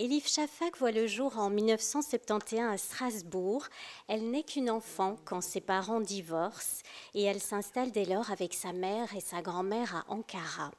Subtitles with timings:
[0.00, 3.66] Elif Shafak voit le jour en 1971 à Strasbourg.
[4.06, 6.82] Elle n'est qu'une enfant quand ses parents divorcent
[7.14, 10.70] et elle s'installe dès lors avec sa mère et sa grand-mère à Ankara.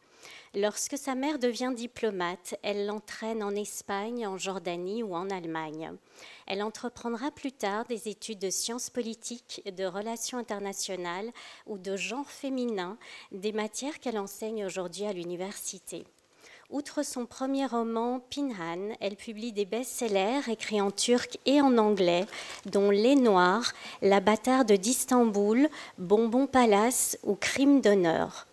[0.55, 5.91] Lorsque sa mère devient diplomate, elle l'entraîne en Espagne, en Jordanie ou en Allemagne.
[6.47, 11.29] Elle entreprendra plus tard des études de sciences politiques, de relations internationales
[11.67, 12.97] ou de genre féminin,
[13.33, 16.05] des matières qu'elle enseigne aujourd'hui à l'université.
[16.71, 22.27] Outre son premier roman, Pinhan, elle publie des best-sellers écrits en turc et en anglais,
[22.67, 28.45] dont Les Noirs, La bâtarde d'Istanbul, Bonbon Palace ou Crime d'honneur.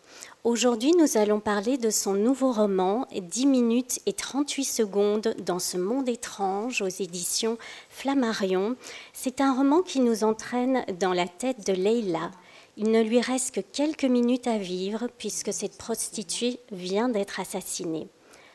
[0.44, 5.76] Aujourd'hui, nous allons parler de son nouveau roman, 10 minutes et 38 secondes dans ce
[5.76, 7.58] monde étrange aux éditions
[7.90, 8.76] Flammarion.
[9.12, 12.30] C'est un roman qui nous entraîne dans la tête de Leila,
[12.76, 18.08] il ne lui reste que quelques minutes à vivre puisque cette prostituée vient d'être assassinée.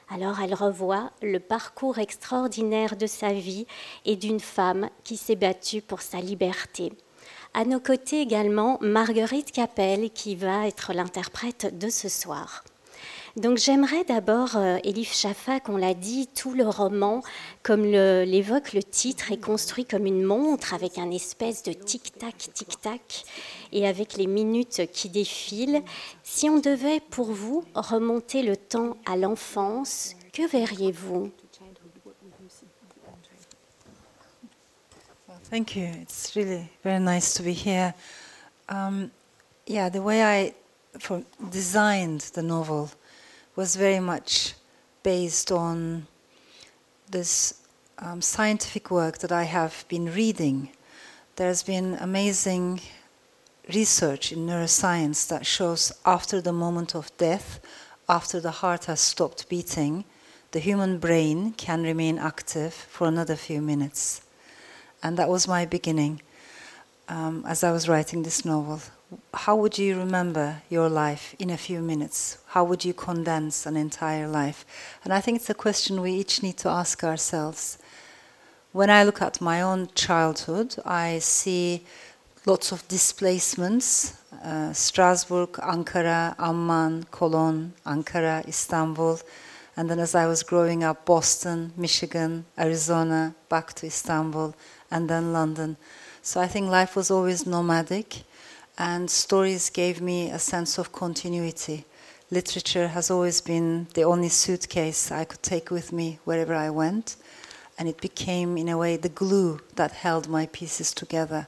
[0.09, 3.65] Alors elle revoit le parcours extraordinaire de sa vie
[4.05, 6.91] et d'une femme qui s'est battue pour sa liberté.
[7.53, 12.63] À nos côtés également, Marguerite Capel qui va être l'interprète de ce soir.
[13.37, 17.23] Donc j'aimerais d'abord, euh, Elif Shafak, on l'a dit, tout le roman,
[17.63, 23.23] comme l'évoque le titre, est construit comme une montre avec un espèce de tic-tac, tic-tac,
[23.71, 25.83] et avec les minutes qui défilent.
[26.23, 31.31] Si on devait, pour vous, remonter le temps à l'enfance, que verriez-vous?
[35.49, 35.83] Thank you.
[36.01, 37.93] It's really very nice to be here.
[38.69, 39.11] Um,
[39.67, 40.53] yeah, the way I
[40.97, 42.89] for, designed the novel
[43.57, 44.53] was very much
[45.03, 46.07] based on
[47.09, 47.61] this
[47.99, 50.69] um, scientific work that I have been reading.
[51.35, 52.79] There's been amazing
[53.73, 57.59] research in neuroscience that shows after the moment of death,
[58.09, 60.05] after the heart has stopped beating,
[60.51, 64.21] the human brain can remain active for another few minutes.
[65.01, 66.21] And that was my beginning
[67.07, 68.81] um, as I was writing this novel
[69.33, 72.37] how would you remember your life in a few minutes?
[72.47, 74.65] How would you condense an entire life?
[75.03, 77.77] And I think it's a question we each need to ask ourselves.
[78.71, 81.85] When I look at my own childhood, I see
[82.45, 89.19] lots of displacements uh, Strasbourg, Ankara, Amman, Cologne, Ankara, Istanbul.
[89.77, 94.55] And then as I was growing up, Boston, Michigan, Arizona, back to Istanbul,
[94.89, 95.77] and then London.
[96.21, 98.23] So I think life was always nomadic
[98.77, 101.85] and stories gave me a sense of continuity.
[102.31, 107.17] Literature has always been the only suitcase I could take with me wherever I went,
[107.77, 111.47] and it became, in a way, the glue that held my pieces together.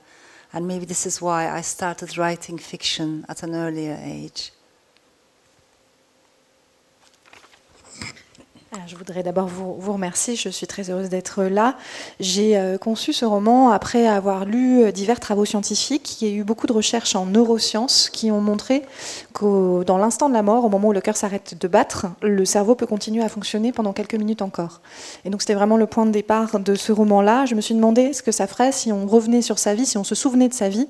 [0.54, 4.52] And maybe this is why I started writing fiction at an earlier age.
[8.88, 11.76] Je voudrais d'abord vous, remercier, je suis très heureuse d'être là.
[12.20, 16.22] J'ai euh, conçu ce roman après avoir lu euh, divers travaux scientifiques.
[16.22, 18.82] Il y a eu beaucoup de recherches en neurosciences qui ont montré
[19.34, 22.46] que dans l'instant de la mort, au moment où le cœur s'arrête de battre, le
[22.46, 24.82] cerveau peut continuer à fonctionner pendant quelques minutes encore.
[25.24, 27.46] Et donc c'était vraiment le point de départ de ce roman-là.
[27.46, 29.98] Je me suis demandé ce que ça ferait si on revenait sur sa vie, si
[29.98, 30.88] on se souvenait de sa vie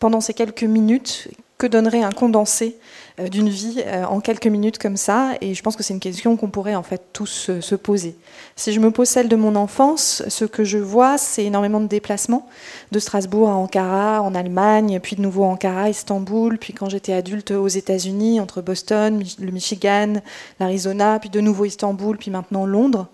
[0.00, 1.28] pendant ces quelques minutes,
[1.62, 2.76] que donnerait un condensé
[3.20, 5.32] euh, d'une vie euh, en quelques minutes comme ça?
[5.40, 8.16] Et je pense que c'est une question qu'on pourrait en fait tous se poser.
[8.56, 11.86] Si je me pose celle de mon enfance, ce que je vois, c'est énormément de
[11.86, 12.48] déplacements
[12.90, 17.52] de Strasbourg à Ankara, en Allemagne, puis de nouveau Ankara, Istanbul, puis quand j'étais adulte
[17.52, 20.14] aux États-Unis, entre Boston, le Michigan,
[20.58, 23.06] l'Arizona, puis de nouveau Istanbul, puis maintenant Londres.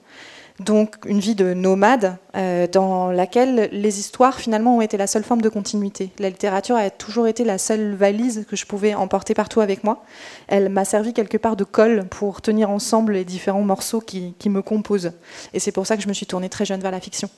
[0.60, 5.22] Donc une vie de nomade euh, dans laquelle les histoires finalement ont été la seule
[5.22, 6.10] forme de continuité.
[6.19, 10.04] La littérature a toujours été la seule valise que je pouvais emporter partout avec moi.
[10.48, 14.50] Elle m'a servi quelque part de colle pour tenir ensemble les différents morceaux qui, qui
[14.50, 15.12] me composent.
[15.54, 17.30] Et c'est pour ça que je me suis tournée très jeune vers la fiction.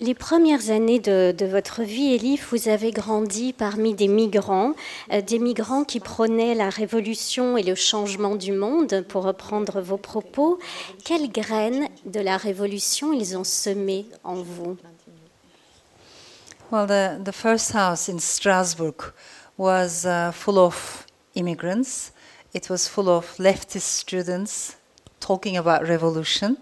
[0.00, 4.74] Les premières années de, votre vie, Elif, vous avez grandi parmi des migrants,
[5.12, 9.96] euh, des migrants qui prônaient la révolution et le changement du monde, pour reprendre vos
[9.96, 10.60] propos.
[11.04, 14.76] Quelles graines de la révolution ils ont semées en vous?
[16.70, 19.12] Well, the, the first house in Strasbourg
[19.56, 22.12] was uh, full of immigrants.
[22.54, 24.76] It was full of leftist students
[25.18, 26.56] talking about revolution.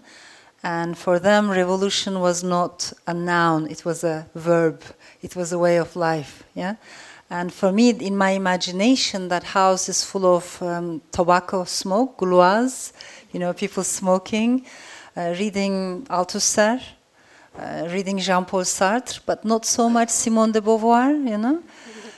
[0.67, 4.83] And for them, revolution was not a noun, it was a verb,
[5.21, 6.43] it was a way of life.
[6.55, 6.75] Yeah?
[7.29, 12.91] And for me, in my imagination, that house is full of um, tobacco smoke, gouloise,
[13.31, 14.65] you know, people smoking,
[15.15, 16.81] uh, reading Althusser,
[17.57, 21.63] uh, reading Jean Paul Sartre, but not so much Simone de Beauvoir, you know.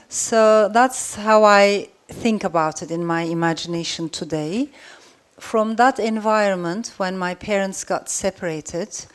[0.07, 4.71] So that's how I think about it in my imagination today.
[5.39, 9.05] From that environment, when my parents got separated,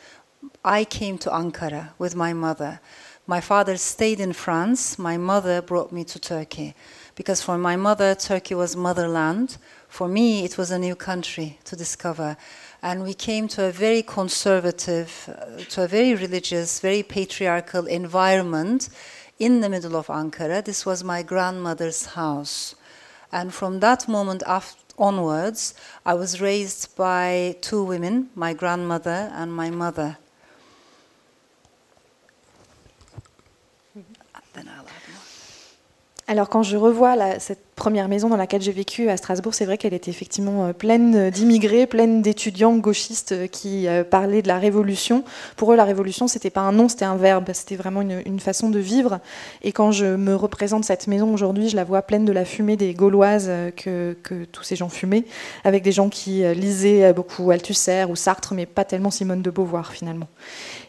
[0.63, 2.79] I came to Ankara with my mother.
[3.27, 4.99] My father stayed in France.
[4.99, 6.75] My mother brought me to Turkey.
[7.15, 9.57] Because for my mother, Turkey was motherland.
[9.87, 12.37] For me, it was a new country to discover.
[12.81, 18.89] And we came to a very conservative, uh, to a very religious, very patriarchal environment
[19.39, 20.63] in the middle of Ankara.
[20.63, 22.75] This was my grandmother's house.
[23.31, 25.73] And from that moment af- onwards,
[26.05, 30.17] I was raised by two women, my grandmother and my mother.
[33.93, 34.03] More.
[36.27, 39.65] Alors quand je revois la- cette première maison dans laquelle j'ai vécu à Strasbourg, c'est
[39.65, 44.47] vrai qu'elle était effectivement euh, pleine d'immigrés, pleine d'étudiants gauchistes euh, qui euh, parlaient de
[44.47, 45.23] la révolution.
[45.57, 48.69] Pour eux, la révolution, c'était pas un nom, c'était un verbe, c'était vraiment une, façon
[48.69, 49.19] de vivre.
[49.61, 52.77] Et quand je me représente cette maison aujourd'hui, je la vois pleine de la fumée
[52.77, 54.15] des Gauloises euh, que,
[54.51, 55.25] tous ces gens fumaient,
[55.63, 59.41] avec des gens qui euh, lisaient euh, beaucoup Althusser ou Sartre, mais pas tellement Simone
[59.41, 60.27] de Beauvoir finalement.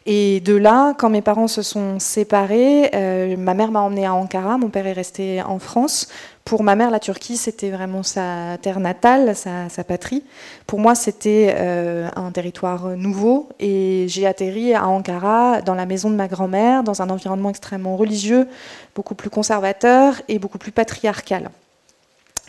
[0.07, 4.15] Et de là, quand mes parents se sont séparés, euh, ma mère m'a emmenée à
[4.15, 6.09] Ankara, mon père est resté en France.
[6.47, 10.23] Pour ma mère, la Turquie, c'était vraiment sa terre natale, sa, sa patrie.
[10.69, 16.09] Pour moi, c'était euh, un territoire nouveau et j'ai atterri à Ankara, dans la maison
[16.09, 18.47] de ma grand-mère, dans un environnement extrêmement religieux,
[18.95, 21.51] beaucoup plus conservateur et beaucoup plus patriarcal.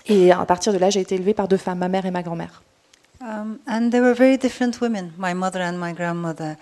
[0.06, 2.22] Et à partir de là, j'ai été élevée par deux femmes, ma mère et ma
[2.22, 2.62] grand-mère.
[3.20, 6.56] Um, and they were very different women, my mother and my grandmother.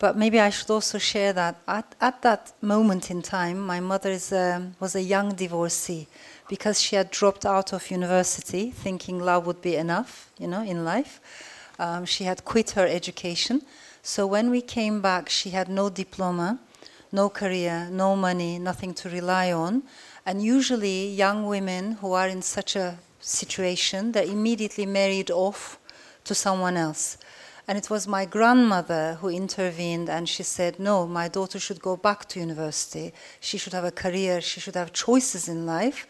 [0.00, 4.10] But maybe I should also share that at, at that moment in time, my mother
[4.10, 6.08] is, um, was a young divorcee
[6.52, 10.84] because she had dropped out of university thinking love would be enough, you know, in
[10.84, 11.18] life.
[11.78, 13.62] Um, she had quit her education.
[14.02, 16.58] So when we came back, she had no diploma,
[17.10, 19.84] no career, no money, nothing to rely on.
[20.26, 25.78] And usually, young women who are in such a situation, they're immediately married off
[26.24, 27.16] to someone else.
[27.66, 31.96] And it was my grandmother who intervened and she said, No, my daughter should go
[31.96, 33.14] back to university.
[33.40, 34.42] She should have a career.
[34.42, 36.06] She should have choices in life.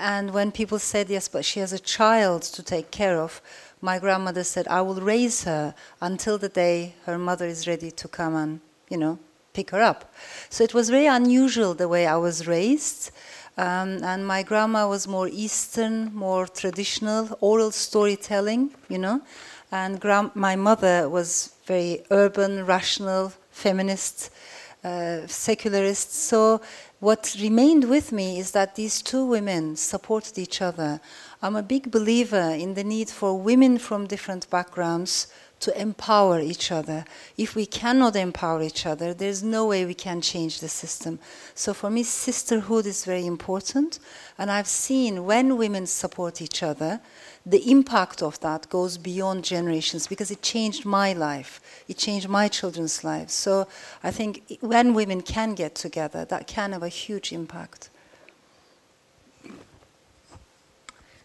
[0.00, 3.42] And when people said, Yes, but she has a child to take care of,
[3.82, 8.08] my grandmother said, I will raise her until the day her mother is ready to
[8.08, 9.18] come and, you know,
[9.52, 10.12] pick her up.
[10.48, 13.10] So it was very unusual the way I was raised.
[13.58, 19.20] Um, and my grandma was more Eastern, more traditional, oral storytelling, you know.
[19.70, 20.02] And
[20.34, 24.30] my mother was very urban, rational, feminist,
[24.82, 26.14] uh, secularist.
[26.14, 26.62] So
[27.00, 31.00] what remained with me is that these two women supported each other.
[31.42, 35.26] I'm a big believer in the need for women from different backgrounds
[35.60, 37.04] to empower each other.
[37.36, 41.18] If we cannot empower each other, there's no way we can change the system.
[41.54, 43.98] So for me, sisterhood is very important.
[44.38, 47.00] And I've seen when women support each other,
[47.44, 51.60] the impact of that goes beyond generations because it changed my life.
[51.88, 53.34] It changed my children's lives.
[53.34, 53.68] So
[54.02, 57.89] I think when women can get together, that can have a huge impact.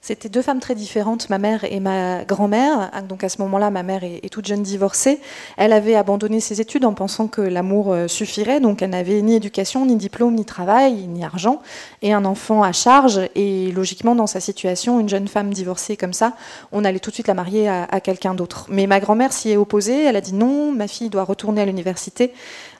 [0.07, 2.91] C'était deux femmes très différentes, ma mère et ma grand-mère.
[2.93, 5.19] Ah, Donc à ce moment-là, ma mère est, toute jeune divorcée.
[5.57, 8.59] Elle avait abandonné ses études en pensant que l'amour euh, suffirait.
[8.59, 11.59] Donc elle n'avait ni éducation, ni diplôme, ni travail, ni argent,
[12.03, 13.19] et un enfant à charge.
[13.33, 16.33] Et logiquement, dans sa situation, une jeune femme divorcée comme ça,
[16.71, 18.67] on allait tout de suite la marier à, à quelqu'un d'autre.
[18.69, 20.03] Mais ma grand-mère s'y est opposée.
[20.03, 22.31] Elle a dit non, ma fille doit retourner à l'université,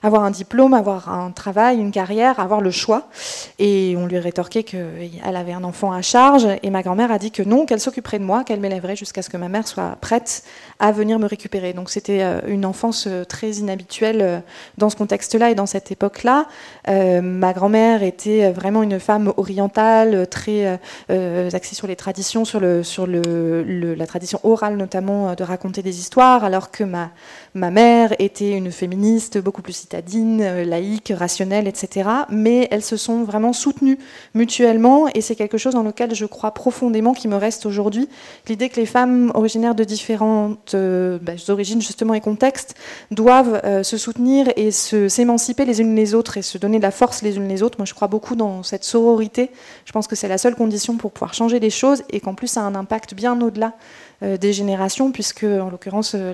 [0.04, 3.08] avoir un diplôme, avoir un travail, une carrière, avoir le choix.
[3.58, 6.46] Et on lui rétorquait qu'elle avait un enfant à charge.
[6.62, 9.30] Et ma grand-mère a dit que non, qu'elle s'occuperait de moi, qu'elle m'élèverait jusqu'à ce
[9.30, 10.44] que ma mère soit prête
[10.78, 11.72] à venir me récupérer.
[11.72, 14.38] Donc c'était euh, une enfance euh, très inhabituelle euh,
[14.76, 16.46] dans ce contexte-là et dans cette époque-là.
[16.86, 23.06] Ma grand-mère était vraiment une femme orientale, très axée sur les traditions, sur, le, sur
[23.06, 27.10] le, la tradition orale notamment, de raconter des histoires, alors que ma,
[27.54, 32.08] ma mère était une féministe beaucoup plus citadine, euh, laïque, rationnelle, etc.
[32.30, 33.98] Mais elles se sont vraiment soutenues
[34.34, 38.08] mutuellement et c'est quelque chose dans lequel je crois profondément qui me reste aujourd'hui.
[38.48, 42.74] L'idée que les femmes originaires de différentes euh, bah, origines justement et contextes
[43.10, 46.90] doivent euh, se soutenir et s'émanciper les unes les autres et se donner de la
[46.90, 47.78] force les unes les autres.
[47.78, 49.50] Moi je crois beaucoup dans cette sororité.
[49.84, 52.48] Je pense que c'est la seule condition pour pouvoir changer les choses et qu'en plus
[52.48, 53.74] ça a un impact bien au-delà
[54.22, 56.32] des générations, puisque en l'occurrence euh,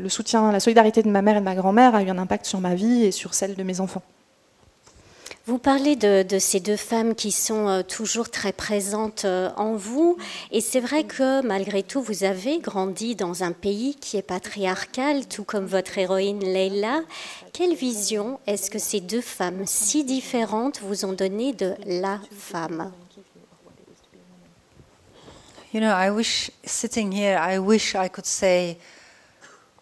[0.00, 2.46] le soutien, la solidarité de ma mère et de ma grand-mère a eu un impact
[2.46, 4.02] sur ma vie et sur celle de mes enfants.
[5.46, 9.74] Vous parlez de, de ces deux femmes qui sont euh, toujours très présentes euh, en
[9.74, 10.16] vous.
[10.52, 15.26] Et c'est vrai que malgré tout, vous avez grandi dans un pays qui est patriarcal,
[15.26, 17.00] tout comme votre héroïne Leila.
[17.52, 22.92] Quelle vision est-ce que ces deux femmes si différentes vous ont donné de la femme?
[25.72, 28.78] You know, I wish, sitting here, I wish I could say,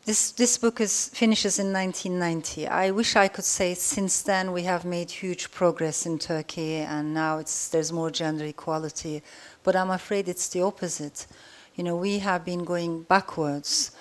[0.05, 2.69] this, this book is, finishes in 1990.
[2.69, 7.15] I wish I could say since then we have made huge progress in Turkey and
[7.15, 9.23] now it's, there's more gender equality.
[9.63, 11.27] But I'm afraid it's the opposite.
[11.75, 13.93] You know, we have been going backwards.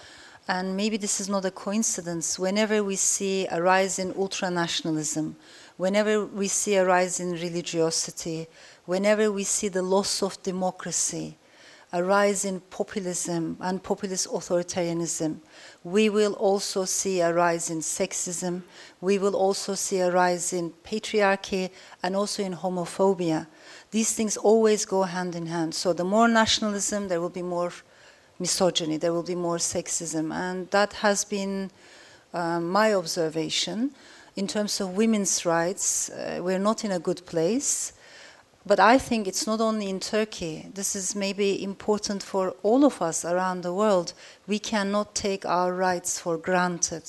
[0.45, 2.37] And maybe this is not a coincidence.
[2.37, 5.35] Whenever we see a rise in ultranationalism,
[5.77, 8.47] whenever we see a rise in religiosity,
[8.83, 11.37] whenever we see the loss of democracy,
[11.93, 15.39] a rise in populism and populist authoritarianism,
[15.83, 18.61] we will also see a rise in sexism,
[18.99, 21.69] we will also see a rise in patriarchy
[22.03, 23.47] and also in homophobia.
[23.91, 25.73] These things always go hand in hand.
[25.73, 27.71] So, the more nationalism, there will be more
[28.37, 30.33] misogyny, there will be more sexism.
[30.33, 31.71] And that has been
[32.33, 33.91] uh, my observation.
[34.35, 37.93] In terms of women's rights, uh, we're not in a good place.
[38.67, 40.67] But I think it's not only in Turkey.
[40.73, 44.11] This is maybe important for all of us around the world.
[44.45, 47.03] We cannot take our rights for granted.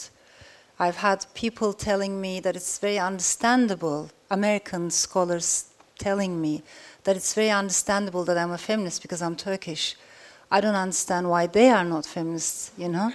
[0.79, 5.65] I've had people telling me that it's very understandable, American scholars
[5.99, 6.63] telling me
[7.03, 9.97] that it's very understandable that I'm a feminist because I'm Turkish.
[10.53, 13.11] I don't understand why they are not feminists, you know?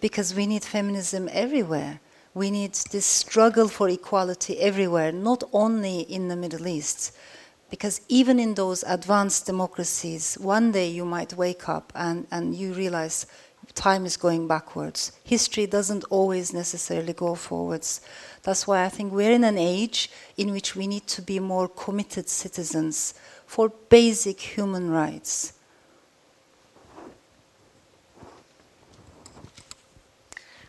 [0.00, 2.00] Because we need feminism everywhere.
[2.34, 7.12] We need this struggle for equality everywhere, not only in the Middle East.
[7.70, 12.72] Because even in those advanced democracies, one day you might wake up and, and you
[12.72, 13.26] realize
[13.74, 15.12] time is going backwards.
[15.24, 18.00] History doesn't always necessarily go forwards.
[18.42, 21.68] That's why I think we're in an age in which we need to be more
[21.68, 23.14] committed citizens
[23.46, 25.52] for basic human rights.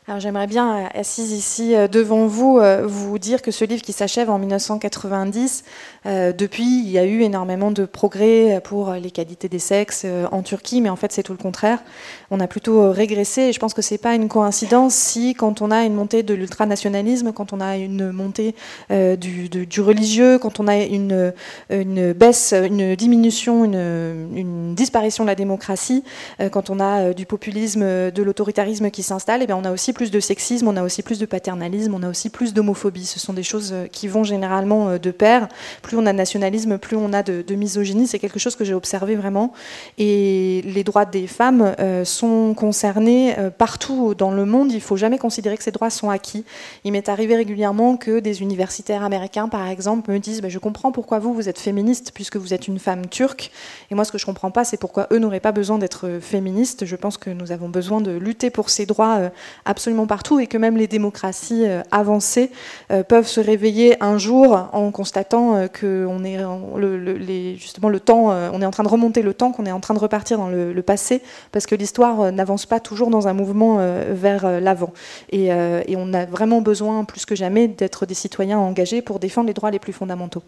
[0.09, 3.91] Alors j'aimerais bien, assise ici euh, devant vous, euh, vous dire que ce livre qui
[3.91, 5.65] s'achève en 1990,
[6.05, 10.79] euh, depuis, il y a eu énormément de progrès pour l'égalité des sexes en Turquie,
[10.79, 11.83] mais en fait c'est tout le contraire.
[12.31, 15.71] On a plutôt régressé et je pense que c'est pas une coïncidence si quand on
[15.71, 18.55] a une montée de l'ultranationalisme, quand on a une montée
[18.89, 21.33] du, religieux, quand on a une,
[21.69, 26.05] une baisse, une diminution, une, une, disparition de la démocratie,
[26.51, 29.93] quand on a du populisme, de l'autoritarisme qui s'installe, et eh bien on a aussi
[29.97, 33.07] plus de sexisme, on a aussi plus de paternalisme, on a aussi plus d'homophobie.
[33.07, 35.47] Ce sont des choses euh, qui vont généralement euh, de pair.
[35.81, 38.05] Plus on a de nationalisme, plus on a de, misogynie.
[38.05, 39.53] C'est quelque chose que j'ai observé vraiment.
[39.97, 44.71] Et les droits des femmes euh, sont concernés partout dans le monde.
[44.71, 46.45] Il ne faut jamais considérer que ces droits sont acquis.
[46.83, 50.91] Il m'est arrivé régulièrement que des universitaires américains, par exemple, me disent bah, Je comprends
[50.91, 53.49] pourquoi vous, vous êtes féministe puisque vous êtes une femme turque.
[53.89, 56.19] Et moi, ce que je ne comprends pas, c'est pourquoi eux n'auraient pas besoin d'être
[56.21, 56.85] féministes.
[56.85, 59.31] Je pense que nous avons besoin de lutter pour ces droits
[59.65, 62.51] absolument partout et que même les démocraties euh, avancées
[62.91, 66.37] euh, peuvent se réveiller un jour en constatant euh, que on est
[66.75, 69.79] le, justement le temps, on est en train de remonter le temps, qu'on est en
[69.79, 73.79] train de repartir dans le, passé, parce que l'histoire n'avance pas toujours dans un mouvement
[74.11, 74.93] vers l'avant.
[75.31, 75.49] Et
[75.95, 79.71] on a vraiment besoin, plus que jamais, d'être des citoyens engagés pour défendre les droits
[79.71, 80.43] les plus fondamentaux.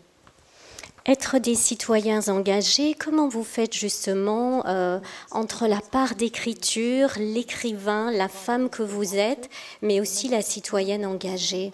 [1.09, 4.99] Être des citoyens engagés, comment vous faites justement euh,
[5.31, 9.49] entre la part d'écriture, l'écrivain, la femme que vous êtes,
[9.81, 11.73] mais aussi la citoyenne engagée?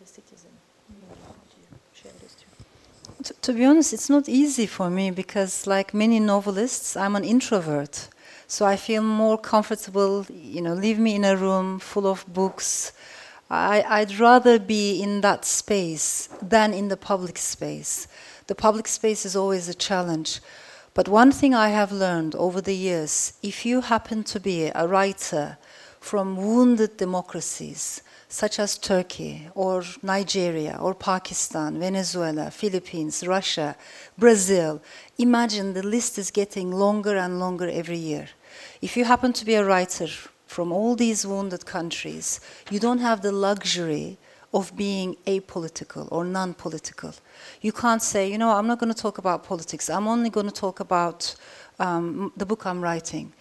[3.42, 8.10] To be honest, it's not easy for me because, like many novelists, I'm an introvert.
[8.48, 12.94] So I feel more comfortable, you know, leave me in a room full of books.
[13.50, 18.08] I, I'd rather be in that space than in the public space.
[18.48, 20.40] The public space is always a challenge.
[20.94, 24.88] But one thing I have learned over the years if you happen to be a
[24.88, 25.58] writer
[26.00, 33.76] from wounded democracies, such as Turkey or Nigeria or Pakistan, Venezuela, Philippines, Russia,
[34.18, 34.82] Brazil,
[35.18, 38.28] imagine the list is getting longer and longer every year.
[38.82, 40.08] If you happen to be a writer
[40.48, 44.18] from all these wounded countries, you don't have the luxury
[44.56, 47.14] of being apolitical or non political.
[47.62, 50.48] You can't say, you know, I'm not going to talk about politics, I'm only going
[50.48, 51.36] to talk about
[51.78, 53.34] um, the book I'm writing.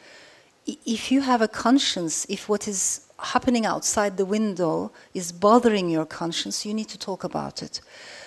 [0.67, 6.07] If you have a conscience, if what is happening outside the window is bothering your
[6.07, 7.81] conscience, you need to talk about it.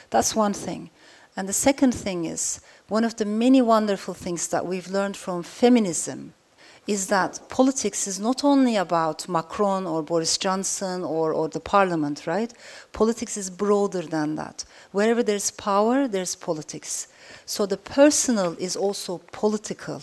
[0.10, 0.90] That's one thing.
[1.36, 5.44] And the second thing is one of the many wonderful things that we've learned from
[5.44, 6.34] feminism
[6.88, 12.26] is that politics is not only about Macron or Boris Johnson or, or the parliament,
[12.26, 12.54] right?
[12.94, 14.64] Politics is broader than that.
[14.92, 17.10] Wherever there's power, there's politics.
[17.46, 20.02] So the personal is also political.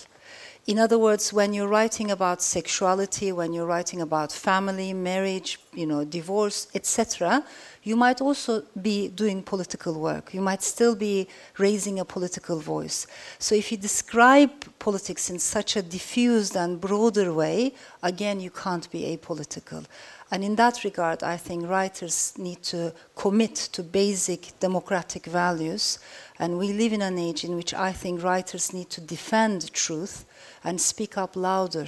[0.66, 5.86] In other words, when you're writing about sexuality, when you're writing about family, marriage, you
[5.86, 7.44] know, divorce, etc.,
[7.82, 10.32] you might also be doing political work.
[10.32, 11.28] You might still be
[11.58, 13.06] raising a political voice.
[13.38, 18.90] So if you describe politics in such a diffused and broader way, again, you can't
[18.90, 19.84] be apolitical.
[20.30, 25.98] And in that regard, I think writers need to commit to basic democratic values.
[26.38, 30.24] And we live in an age in which I think writers need to defend truth
[30.64, 31.86] and speak up louder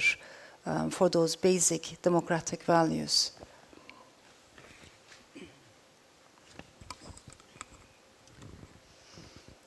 [0.65, 3.31] um, for those basic democratic values.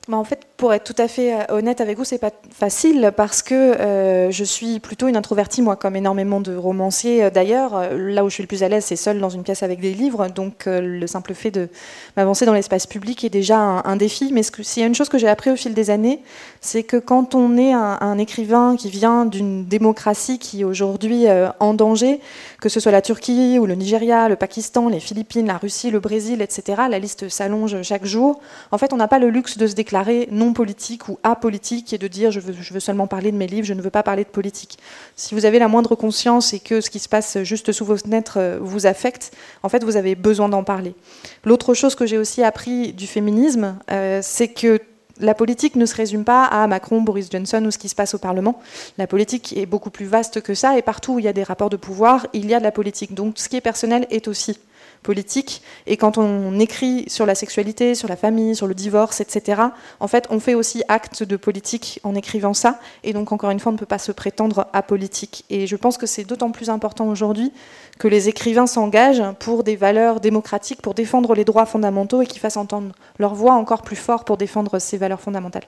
[0.07, 3.41] En fait, pour être tout à fait euh, honnête avec vous, c'est pas facile parce
[3.41, 7.23] que euh, je suis plutôt une introvertie, moi, comme énormément de romanciers.
[7.23, 9.63] Euh, d'ailleurs, là où je suis le plus à l'aise, c'est seul dans une pièce
[9.63, 10.27] avec des livres.
[10.27, 11.67] Donc, le simple fait de
[12.15, 14.29] m'avancer dans l'espace public est déjà un, défi.
[14.31, 16.21] Mais s'il y a une chose que j'ai appris au fil des années,
[16.59, 21.25] c'est que quand on est un, écrivain qui vient d'une démocratie qui est aujourd'hui
[21.59, 22.19] en danger,
[22.59, 25.99] que ce soit la Turquie ou le Nigeria, le Pakistan, les Philippines, la Russie, le
[25.99, 28.39] Brésil, etc., la liste s'allonge chaque jour.
[28.71, 31.97] En fait, on n'a pas le luxe de se déclarer non politique ou apolitique et
[31.97, 34.29] de dire je veux, seulement parler de mes livres, je ne veux pas parler de
[34.29, 34.77] politique.
[35.15, 37.97] Si vous avez la moindre conscience et que ce qui se passe juste sous vos
[37.97, 39.31] fenêtres euh, vous affecte,
[39.63, 40.95] en fait, vous avez besoin d'en parler.
[41.43, 44.79] L'autre chose que j'ai aussi appris du féminisme, euh, c'est que
[45.19, 48.13] la politique ne se résume pas à Macron, Boris Johnson ou ce qui se passe
[48.13, 48.59] au Parlement.
[48.97, 51.43] La politique est beaucoup plus vaste que ça et partout où il y a des
[51.43, 53.13] rapports de pouvoir, il y a de la politique.
[53.13, 54.57] Donc ce qui est personnel est aussi
[55.03, 55.61] politique.
[55.87, 59.61] Et quand on écrit sur la sexualité, sur la famille, sur le divorce, etc.,
[59.99, 62.79] en fait, on fait aussi acte de politique en écrivant ça.
[63.03, 65.45] Et donc, encore une fois, on ne peut pas se prétendre apolitique.
[65.49, 67.51] Et je pense que c'est d'autant plus important aujourd'hui
[67.99, 72.41] que les écrivains s'engagent pour des valeurs démocratiques, pour défendre les droits fondamentaux et qu'ils
[72.41, 75.67] fassent entendre leur voix encore plus fort pour défendre ces valeurs fondamentales.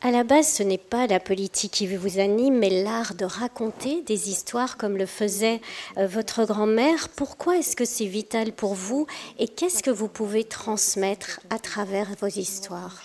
[0.00, 4.02] À la base, ce n'est pas la politique qui vous anime, mais l'art de raconter
[4.02, 5.60] des histoires comme le faisait
[5.96, 7.08] euh, votre grand-mère.
[7.08, 9.08] Pourquoi est-ce que c'est vital pour vous
[9.40, 13.02] et qu'est-ce que vous pouvez transmettre à travers vos histoires?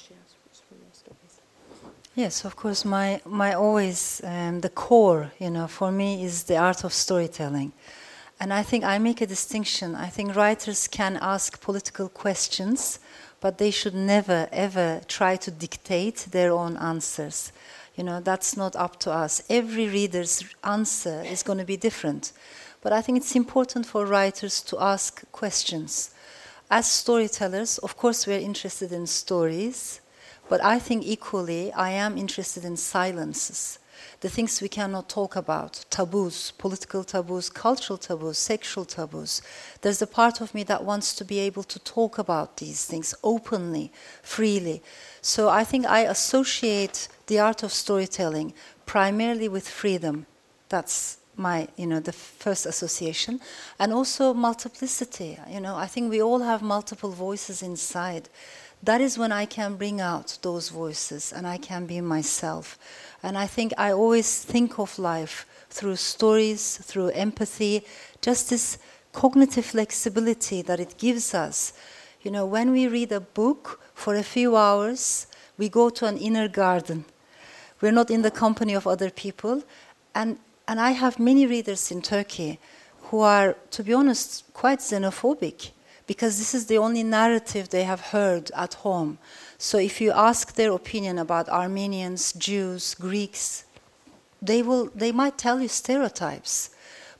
[2.16, 2.86] Yes, of course.
[2.86, 7.72] My my always um, the core, you know, for me is the art of storytelling,
[8.40, 9.96] and I think I make a distinction.
[9.96, 13.00] I think writers can ask political questions
[13.44, 17.51] but they should never ever try to dictate their own answers.
[17.94, 19.44] You know, that's not up to us.
[19.50, 22.32] Every reader's answer is going to be different.
[22.82, 26.12] But I think it's important for writers to ask questions.
[26.72, 30.00] As storytellers, of course, we're interested in stories,
[30.48, 33.77] but I think equally I am interested in silences
[34.22, 39.42] the things we cannot talk about taboos, political taboos, cultural taboos, sexual taboos.
[39.81, 43.13] There's a part of me that wants to be able to talk about these things
[43.24, 44.81] openly, freely.
[45.22, 48.53] So I think I associate the art of storytelling
[48.85, 50.25] primarily with freedom.
[50.70, 53.39] That's my you know the first association
[53.79, 58.29] and also multiplicity you know i think we all have multiple voices inside
[58.83, 62.77] that is when i can bring out those voices and i can be myself
[63.24, 67.83] and I think I always think of life through stories, through empathy,
[68.22, 68.77] just this
[69.14, 71.74] cognitive flexibility that it gives us.
[72.22, 76.18] You know, when we read a book for a few hours, we go to an
[76.18, 77.05] inner garden.
[77.81, 79.64] We're not in the company of other people.
[80.14, 82.59] And, and I have many readers in Turkey
[83.03, 85.72] who are, to be honest, quite xenophobic
[86.07, 89.18] because this is the only narrative they have heard at home.
[89.64, 93.64] So if you ask their opinion about Armenians, Jews, Greeks,
[94.42, 96.72] they will they might tell you stereotypes.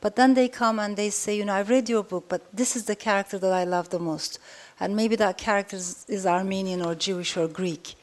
[0.02, 2.76] But then they come and they say, you know, I've read your book, but this
[2.76, 4.40] is the character that I love the most.
[4.78, 7.96] And maybe that character is, is Armenian or Jewish or Greek.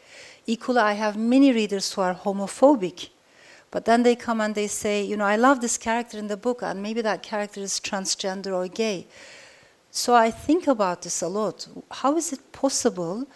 [0.46, 3.10] Equally, I have many readers who are homophobic.
[3.70, 6.38] But then they come and they say, you know, I love this character in the
[6.38, 9.06] book, and maybe that character is transgender or gay.
[9.90, 11.68] So I think about this a lot.
[11.90, 13.26] How is it possible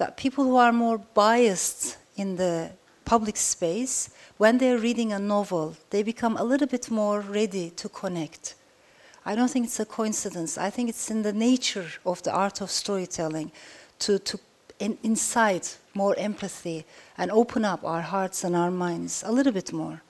[0.00, 2.70] that people who are more biased in the
[3.04, 4.08] public space,
[4.38, 8.54] when they're reading a novel, they become a little bit more ready to connect.
[9.26, 10.56] I don't think it's a coincidence.
[10.56, 13.52] I think it's in the nature of the art of storytelling
[13.98, 14.40] to, to
[14.78, 16.86] in, incite more empathy
[17.18, 20.00] and open up our hearts and our minds a little bit more.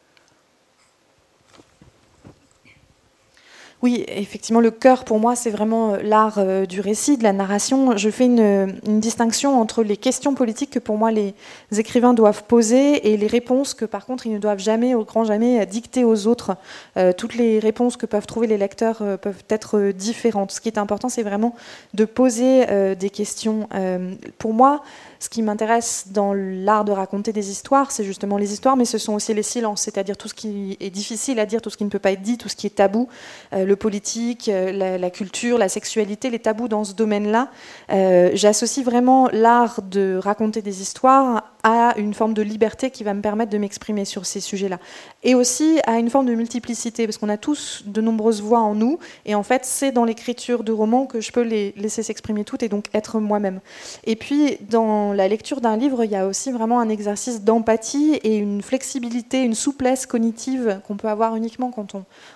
[3.83, 7.33] Oui, effectivement, le cœur pour moi, c'est vraiment euh, l'art euh, du récit, de la
[7.33, 7.97] narration.
[7.97, 11.35] Je fais une, distinction entre les questions politiques que pour moi les
[11.79, 15.25] écrivains doivent poser et les réponses que par contre ils ne doivent jamais, au grand
[15.25, 16.57] jamais, dicter aux autres.
[16.99, 20.51] Euh, toutes les réponses que peuvent trouver les lecteurs peuvent être différentes.
[20.51, 21.55] Ce qui est important, c'est vraiment
[21.95, 22.67] de poser
[22.97, 23.69] des questions.
[24.39, 24.83] pour moi,
[25.21, 28.97] ce qui m'intéresse dans l'art de raconter des histoires, c'est justement les histoires, mais ce
[28.97, 31.85] sont aussi les silences, c'est-à-dire tout ce qui est difficile à dire, tout ce qui
[31.85, 33.07] ne peut pas être dit, tout ce qui est tabou,
[33.53, 37.51] euh, le politique, euh, la, culture, la sexualité, les tabous dans ce domaine-là.
[37.93, 43.13] Euh, j'associe vraiment l'art de raconter des histoires à une forme de liberté qui va
[43.13, 44.79] me permettre de m'exprimer sur ces sujets-là.
[45.23, 48.75] Et aussi à une forme de multiplicité, parce qu'on a tous de nombreuses voix en
[48.75, 52.45] nous, et en fait, c'est dans l'écriture de romans que je peux les laisser s'exprimer
[52.45, 53.61] toutes et donc être moi-même.
[54.05, 58.15] Et puis, dans la lecture d'un livre, il y a aussi vraiment un exercice d'empathie
[58.23, 61.95] et une flexibilité, une souplesse cognitive qu'on peut avoir uniquement quand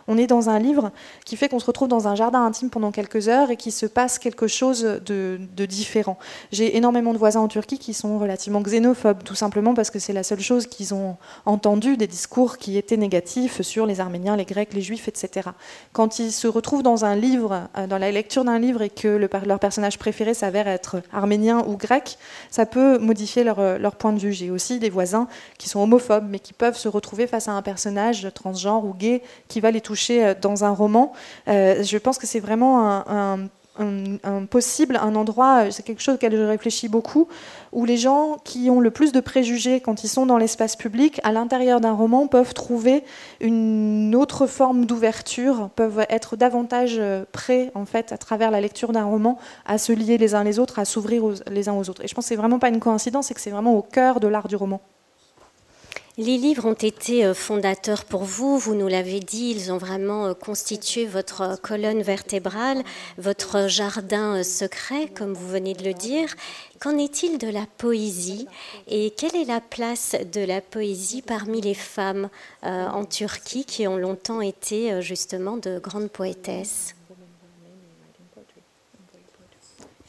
[0.09, 0.93] on, est dans un livre,
[1.25, 3.87] qui fait qu'on se retrouve dans un jardin intime pendant quelques heures et qui se
[3.87, 6.19] passe quelque chose de, différent.
[6.53, 10.13] J'ai énormément de voisins en Turquie qui sont relativement xénophobes tout simplement parce que c'est
[10.13, 14.45] la seule chose qu'ils ont entendu des discours qui étaient négatifs sur les Arméniens, les
[14.45, 15.51] Grecs, les Juifs, etc.
[15.93, 19.09] Quand ils se retrouvent dans un livre, euh, dans la lecture d'un livre, et que
[19.09, 22.19] leur personnage préféré s'avère être arménien ou grec,
[22.51, 24.33] ça peut modifier leur, leur point de vue.
[24.33, 27.63] J'ai aussi des voisins qui sont homophobes, mais qui peuvent se retrouver face à un
[27.63, 31.13] personnage transgenre ou gay qui va les toucher euh, dans un roman.
[31.49, 33.49] Euh, je pense que c'est vraiment un,
[34.51, 37.29] possible, un endroit, c'est quelque chose auquel je réfléchis beaucoup,
[37.73, 41.21] où les gens qui ont le plus de préjugés quand ils sont dans l'espace public,
[41.25, 43.05] à l'intérieur d'un roman, peuvent trouver
[43.41, 48.93] une autre forme d'ouverture, peuvent être davantage euh, prêts, en fait, à travers la lecture
[48.93, 52.05] d'un roman, à se lier les uns les autres, à s'ouvrir les uns aux autres.
[52.05, 54.21] Et je pense que c'est vraiment pas une coïncidence, c'est que c'est vraiment au cœur
[54.21, 54.81] de l'art du roman.
[56.17, 60.27] Les livres ont été euh, fondateurs pour vous, vous nous l'avez dit, ils ont vraiment
[60.27, 62.85] euh, constitué votre euh, colonne vertébrale,
[63.19, 66.33] votre jardin secret, comme vous venez de le dire.
[66.79, 68.47] Qu'en est-il de la poésie?
[68.87, 72.29] Et quelle est la place de la poésie parmi les femmes
[72.63, 76.95] en Turquie qui ont longtemps été justement de grandes poétesses?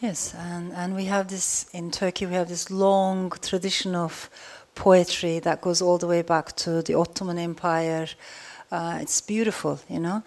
[0.03, 2.25] Yes, and, and we have this in Turkey.
[2.25, 4.29] We have this long tradition of
[4.75, 8.07] poetry that goes all the way back to the Ottoman Empire.
[8.71, 10.23] Uh, it's beautiful, you know.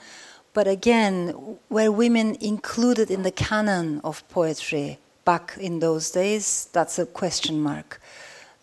[0.55, 6.69] But again, were women included in the canon of poetry back in those days?
[6.73, 8.01] That's a question mark.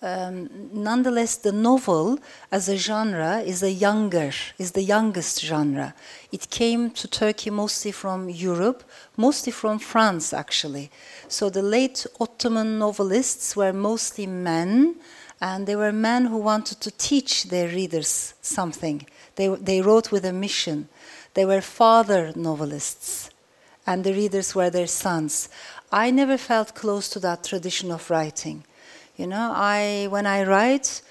[0.01, 2.19] Um, nonetheless, the novel
[2.51, 5.95] as a genre is a younger, is the youngest genre.
[6.31, 8.83] It came to Turkey mostly from Europe,
[9.17, 10.91] mostly from France, actually.
[11.27, 14.95] So the late Ottoman novelists were mostly men
[15.41, 19.05] and they were men who wanted to teach their readers something.
[19.35, 20.87] They, they wrote with a mission.
[21.33, 23.29] They were father novelists,
[23.85, 25.49] and the readers were their sons.
[25.91, 28.63] I never felt close to that tradition of writing.
[29.17, 31.01] You know, I when I write,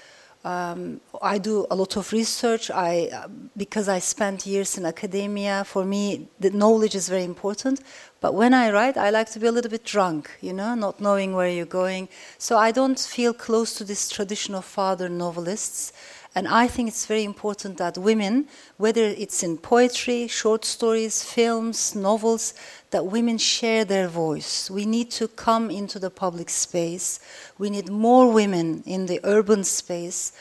[0.43, 2.69] um, I do a lot of research.
[2.69, 3.09] I,
[3.57, 7.81] because I spent years in academia, for me, the knowledge is very important.
[8.25, 10.99] But when I write, I like to be a little bit drunk, you know, not
[10.99, 12.09] knowing where you're going.
[12.39, 15.93] So I don't feel close to this tradition of father novelists.
[16.33, 21.93] And I think it's very important that women, whether it's in poetry, short stories, films,
[21.93, 22.55] novels,
[22.89, 24.71] that women share their voice.
[24.71, 27.19] We need to come into the public space.
[27.59, 30.31] We need more women in the urban space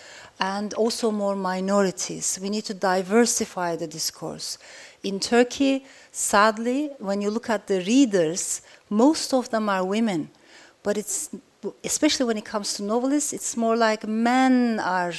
[0.41, 2.39] and also more minorities.
[2.41, 4.57] We need to diversify the discourse.
[5.05, 10.31] In Turkey, sadly, when you look at the readers, most of them are women.
[10.83, 11.29] But it's,
[11.85, 15.13] especially when it comes to novelists, it's more like men are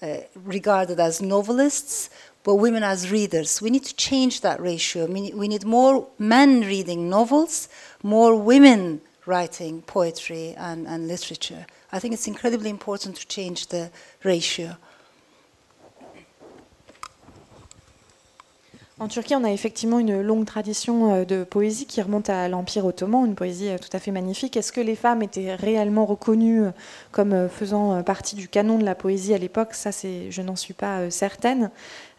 [0.00, 2.08] uh, regarded as novelists,
[2.42, 3.60] but women as readers.
[3.60, 5.04] We need to change that ratio.
[5.06, 7.68] We need more men reading novels,
[8.02, 11.66] more women writing poetry and, and literature.
[11.92, 13.90] I think it's incredibly important to change the
[14.22, 14.78] ratio.
[19.00, 22.84] En Turquie, on a effectivement une longue tradition euh, de poésie qui remonte à l'Empire
[22.84, 24.56] ottoman, une poésie euh, tout à fait magnifique.
[24.56, 26.70] Est-ce que les femmes étaient réellement reconnues euh,
[27.12, 29.74] comme faisant partie du canon de la poésie à l'époque?
[29.74, 31.70] Ça, je n'en suis pas certaine.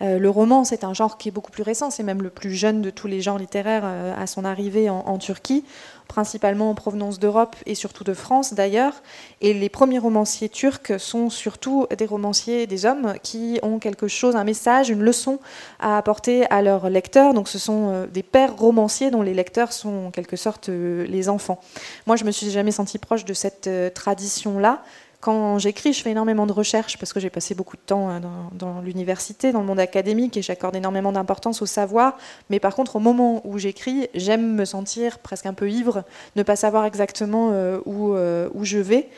[0.01, 2.81] Le roman, c'est un genre qui est beaucoup plus récent, c'est même le plus jeune
[2.81, 5.63] de tous les genres littéraires à son arrivée en Turquie
[6.10, 9.02] principalement en provenance d'Europe et surtout de France d'ailleurs.
[9.39, 14.36] Et les premiers romanciers turcs sont surtout des romanciers, des hommes qui ont quelque chose,
[14.36, 15.39] un message, une leçon
[15.80, 17.34] à apporter à leurs lecteurs.
[17.34, 21.06] Donc ce sont euh, des pères romanciers dont les lecteurs sont en quelque sorte euh,
[21.06, 21.62] les enfants.
[22.08, 24.82] Moi, je me suis jamais sentie proche de cette euh, tradition-là
[25.21, 28.49] Quand j'écris, je fais énormément de recherches parce que j'ai passé beaucoup de temps dans,
[28.53, 32.17] dans l'université, dans le monde académique, et j'accorde énormément d'importance au savoir.
[32.49, 36.03] Mais par contre, au moment où j'écris, j'aime me sentir presque un peu ivre,
[36.38, 39.10] ne pas savoir exactement euh, où, euh, où je vais.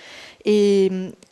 [0.45, 0.91] Et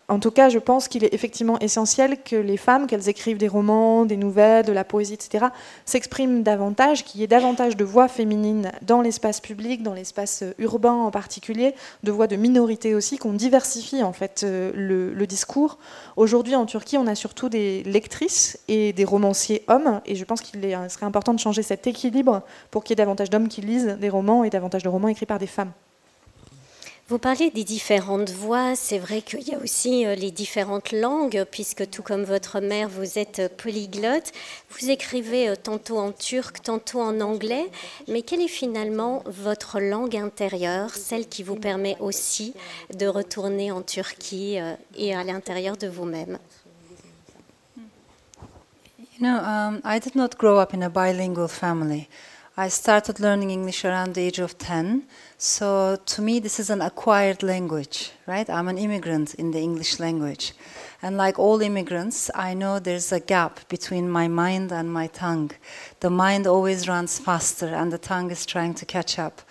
[0.09, 3.47] en tout cas, je pense qu'il est effectivement essentiel que les femmes, qu'elles écrivent des
[3.47, 5.45] romans, des nouvelles, de la poésie, etc.,
[5.85, 10.53] s'expriment davantage, qu'il y ait davantage de voix féminines dans l'espace public, dans l'espace euh,
[10.57, 15.27] urbain en particulier, de voix de minorités aussi, qu'on diversifie en fait euh, le, le
[15.27, 15.77] discours.
[16.17, 20.41] Aujourd'hui, en Turquie, on a surtout des lectrices et des romanciers hommes, et je pense
[20.41, 22.41] qu'il serait important de changer cet équilibre
[22.71, 25.27] pour qu'il y ait davantage d'hommes qui lisent des romans et davantage de romans écrits
[25.27, 25.71] par des femmes.
[27.09, 31.43] Vous parlez des différentes voix, c'est vrai qu'il y a aussi euh, les différentes langues,
[31.49, 34.31] puisque tout comme votre mère, vous êtes euh, polyglotte.
[34.69, 37.65] Vous écrivez euh, tantôt en turc, tantôt en anglais,
[38.07, 42.53] mais quelle est finalement votre langue intérieure, celle qui vous permet aussi
[42.93, 44.59] de retourner en Turquie
[44.95, 46.37] et à l'intérieur de vous-même?
[49.17, 52.07] You know, um, I did not grow up in a bilingual family.
[52.55, 55.01] I started learning English around the age of 10.
[55.41, 58.49] So to me, this is an acquired language, right?
[58.49, 60.51] I'm an immigrant in the English language.
[61.01, 65.51] And like all immigrants, I know there's a gap between my mind and my tongue.
[66.01, 69.41] The mind always runs faster, and the tongue is trying to catch up.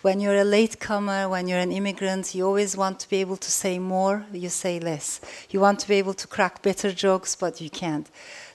[0.00, 3.50] When you're a latecomer, when you're an immigrant, you always want to be able to
[3.50, 5.20] say more, you say less.
[5.50, 8.10] You want to be able to crack better jokes, but you can't.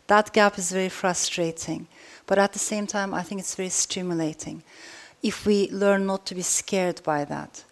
[0.07, 1.87] That gap is very frustrating.
[2.25, 4.63] But at the same time, I think it's very stimulating
[5.21, 7.63] if we learn not to be scared by that.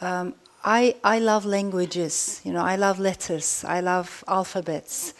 [0.00, 5.12] Um, I, I love languages, you know, I love letters, I love alphabets,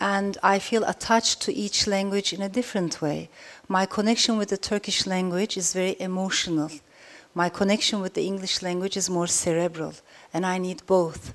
[0.00, 3.30] and I feel attached to each language in a different way.
[3.68, 6.70] My connection with the Turkish language is very emotional.
[7.34, 9.94] My connection with the English language is more cerebral,
[10.34, 11.34] and I need both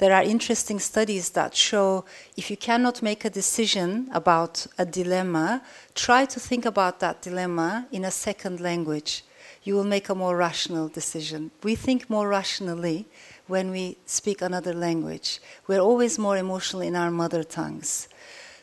[0.00, 5.62] there are interesting studies that show if you cannot make a decision about a dilemma,
[5.94, 9.22] try to think about that dilemma in a second language.
[9.62, 11.50] You will make a more rational decision.
[11.62, 13.04] We think more rationally
[13.46, 15.38] when we speak another language.
[15.66, 18.08] We're always more emotional in our mother tongues.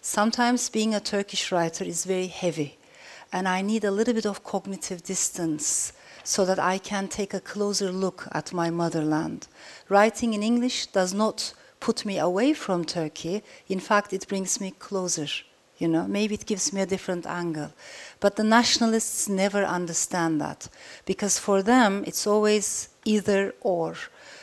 [0.02, 2.80] Sometimes being a Turkish writer is very heavy,
[3.32, 5.94] and I need a little bit of cognitive distance
[6.28, 9.48] so that I can take a closer look at my motherland.
[9.88, 13.44] Writing in English does not put me away from Turkey.
[13.70, 15.28] In fact, it brings me closer.
[15.78, 17.72] You know, maybe it gives me a different angle.
[18.20, 20.68] But the nationalists never understand that
[21.06, 23.96] because for them it's always either or.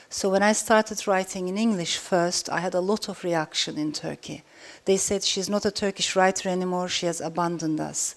[0.09, 3.93] So when I started writing in English first, I had a lot of reaction in
[3.93, 4.43] Turkey.
[4.87, 8.15] They said she's not a Turkish writer anymore, she has abandoned us.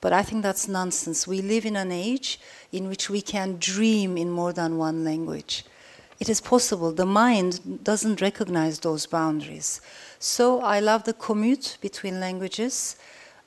[0.00, 1.26] But I think that's nonsense.
[1.26, 2.38] We live in an age
[2.70, 5.64] in which we can dream in more than one language.
[6.20, 6.92] It is possible.
[6.92, 9.80] The mind doesn't recognize those boundaries.
[10.18, 12.96] So I love the commute between languages.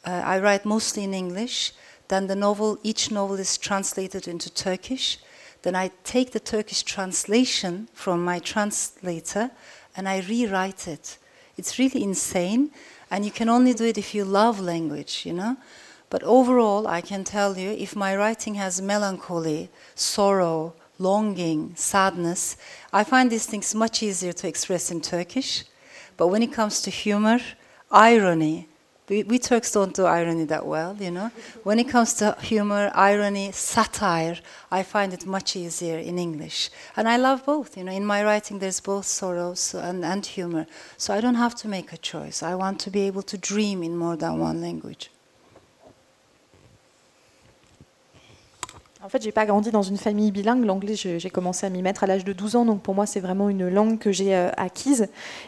[0.06, 1.74] Uh, I write mostly in English.
[2.08, 5.20] Then the novel, each novel is translated into Turkish.
[5.62, 9.52] Then I take the Turkish translation from my translator
[9.96, 11.18] and I rewrite it.
[11.58, 12.72] It's really insane,
[13.12, 15.58] and you can only do it if you love language, you know?
[16.12, 22.58] But overall, I can tell you if my writing has melancholy, sorrow, longing, sadness,
[22.92, 25.64] I find these things much easier to express in Turkish.
[26.18, 27.40] But when it comes to humor,
[27.90, 28.68] irony,
[29.08, 31.32] we, we, Turks don't do irony that well, you know.
[31.64, 34.38] When it comes to humor, irony, satire,
[34.70, 36.70] I find it much easier in English.
[36.98, 37.92] And I love both, you know.
[37.92, 40.66] In my writing, there's both sorrow and, and humor.
[40.98, 42.44] So I don't have to make a choice.
[42.44, 45.10] I want to be able to dream in more than one language.
[49.04, 50.64] En fait, j'ai pas grandi dans une famille bilingue.
[50.64, 53.20] L'anglais, j'ai commencé à m'y mettre à l'âge de 12 ans, donc pour moi, c'est
[53.20, 55.08] vraiment une langue que j'ai euh, acquise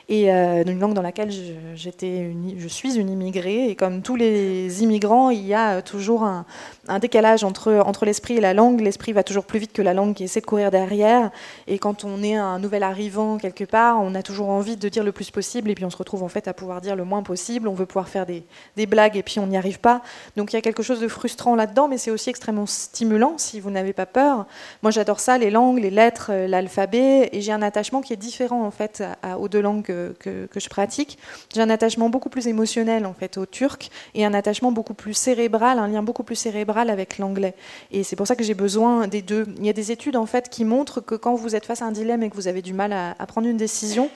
[0.10, 1.30] et euh, une langue dans laquelle
[1.76, 3.70] j'étais, je suis une immigrée.
[3.70, 6.46] Et comme tous les immigrants, il y a toujours un,
[7.00, 8.82] décalage entre, entre l'esprit et la langue.
[8.82, 11.30] L'esprit va toujours plus vite que la langue qui essaie de courir derrière.
[11.68, 15.04] Et quand on est un nouvel arrivant quelque part, on a toujours envie de dire
[15.04, 17.22] le plus possible, et puis on se retrouve en fait à pouvoir dire le moins
[17.22, 17.68] possible.
[17.68, 20.02] On veut pouvoir faire des blagues, et puis on n'y arrive pas.
[20.38, 23.60] Donc il y a quelque chose de frustrant là-dedans, mais c'est aussi extrêmement stimulant si
[23.60, 24.46] vous n'avez pas peur.
[24.82, 28.18] Moi, j'adore ça, les langues, les lettres, euh, l'alphabet, et j'ai un attachement qui est
[28.18, 29.04] différent en fait
[29.40, 31.18] aux deux langues que, que, je pratique.
[31.54, 35.14] J'ai un attachement beaucoup plus émotionnel en fait au turc et un attachement beaucoup plus
[35.14, 37.54] cérébral, un lien beaucoup plus cérébral avec l'anglais.
[37.92, 39.46] Et c'est pour ça que j'ai besoin des deux.
[39.58, 41.86] Il y a des études en fait qui montrent que quand vous êtes face à
[41.86, 44.10] un dilemme et que vous avez du mal à, à prendre une décision,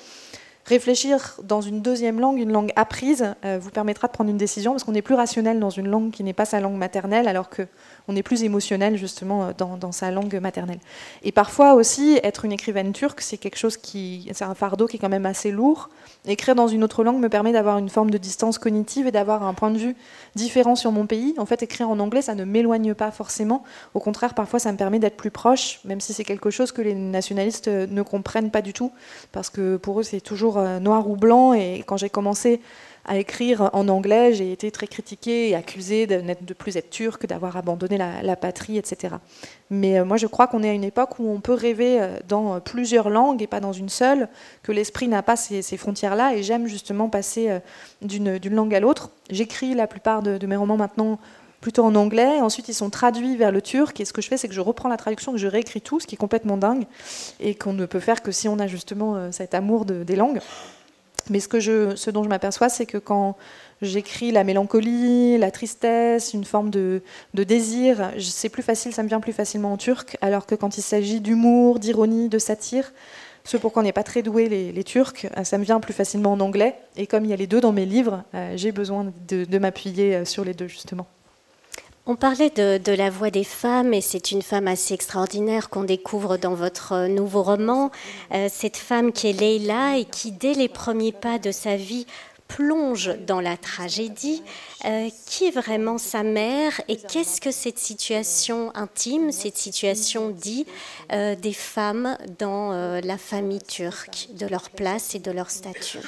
[0.67, 4.71] réfléchir dans une deuxième langue, une langue apprise, euh, vous permettra de prendre une décision
[4.73, 7.49] parce qu'on est plus rationnel dans une langue qui n'est pas sa langue maternelle, alors
[7.49, 7.67] que
[8.09, 10.79] on est plus émotionnel justement euh, dans, sa langue maternelle.
[11.23, 14.97] Et parfois aussi, être une écrivaine turque, c'est quelque chose qui, c'est un fardeau qui
[14.97, 15.89] est quand même assez lourd.
[16.25, 19.43] Écrire dans une autre langue me permet d'avoir une forme de distance cognitive et d'avoir
[19.43, 19.95] un point de vue
[20.35, 21.33] différent sur mon pays.
[21.37, 23.63] En fait, écrire en anglais, ça ne m'éloigne pas forcément.
[23.93, 26.81] Au contraire, parfois, ça me permet d'être plus proche, même si c'est quelque chose que
[26.81, 28.91] les nationalistes ne comprennent pas du tout,
[29.31, 31.53] parce que pour eux, c'est toujours euh, noir ou blanc.
[31.53, 32.61] Et quand j'ai commencé
[33.05, 37.25] à écrire en anglais, j'ai été très critiquée et accusée de, de plus être turque,
[37.25, 39.15] d'avoir abandonné la, patrie, etc.
[39.69, 42.17] Mais euh, moi, je crois qu'on est à une époque où on peut rêver euh,
[42.27, 44.27] dans plusieurs langues et pas dans une seule,
[44.61, 47.59] que l'esprit n'a pas ces, frontières-là, et j'aime justement passer
[48.01, 49.11] d'une langue à l'autre.
[49.29, 51.19] J'écris la plupart de, mes romans maintenant
[51.61, 54.37] plutôt en anglais, ensuite ils sont traduits vers le turc, et ce que je fais,
[54.37, 56.85] c'est que je reprends la traduction, que je réécris tout, ce qui est complètement dingue,
[57.39, 60.39] et qu'on ne peut faire que si on a justement cet amour des langues.
[61.29, 63.35] Mais ce, dont je m'aperçois, c'est que quand
[63.81, 67.01] j'écris la mélancolie, la tristesse, une forme de,
[67.33, 70.81] désir, c'est plus facile, ça me vient plus facilement en turc, alors que quand il
[70.81, 72.93] s'agit d'humour, d'ironie, de satire,
[73.43, 75.93] ce pour quoi on n'est pas très doué les, Turcs, euh, ça me vient plus
[75.93, 76.75] facilement en anglais.
[76.97, 80.17] Et comme il y a les deux dans mes livres, euh, j'ai besoin de m'appuyer
[80.17, 81.07] euh, sur les deux justement.
[82.09, 86.37] On parlait de, la voix des femmes et c'est une femme assez extraordinaire qu'on découvre
[86.37, 87.91] dans votre euh, nouveau roman.
[88.33, 92.07] Euh, cette femme qui est Leila et qui, dès les premiers pas de sa vie,
[92.47, 94.41] plonge dans la tragédie.
[94.85, 100.65] Euh, qui est vraiment sa mère et qu'est-ce que cette situation intime, cette situation dit
[101.09, 102.71] des femmes dans
[103.03, 105.99] la famille turque, de leur place et de leur statut?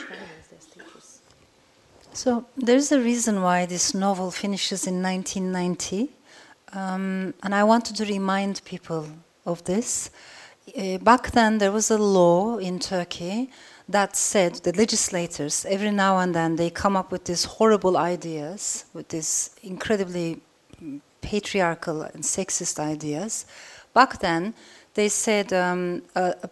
[2.19, 6.09] So there's a reason why this novel finishes in 1990,
[6.73, 9.07] um, and I wanted to remind people
[9.45, 10.09] of this.
[10.77, 13.49] Uh, back then, there was a law in Turkey
[13.87, 18.83] that said the legislators every now and then they come up with these horrible ideas,
[18.93, 20.41] with these incredibly
[21.21, 23.45] patriarchal and sexist ideas.
[23.93, 24.55] Back then,
[24.93, 26.49] they said um, a, a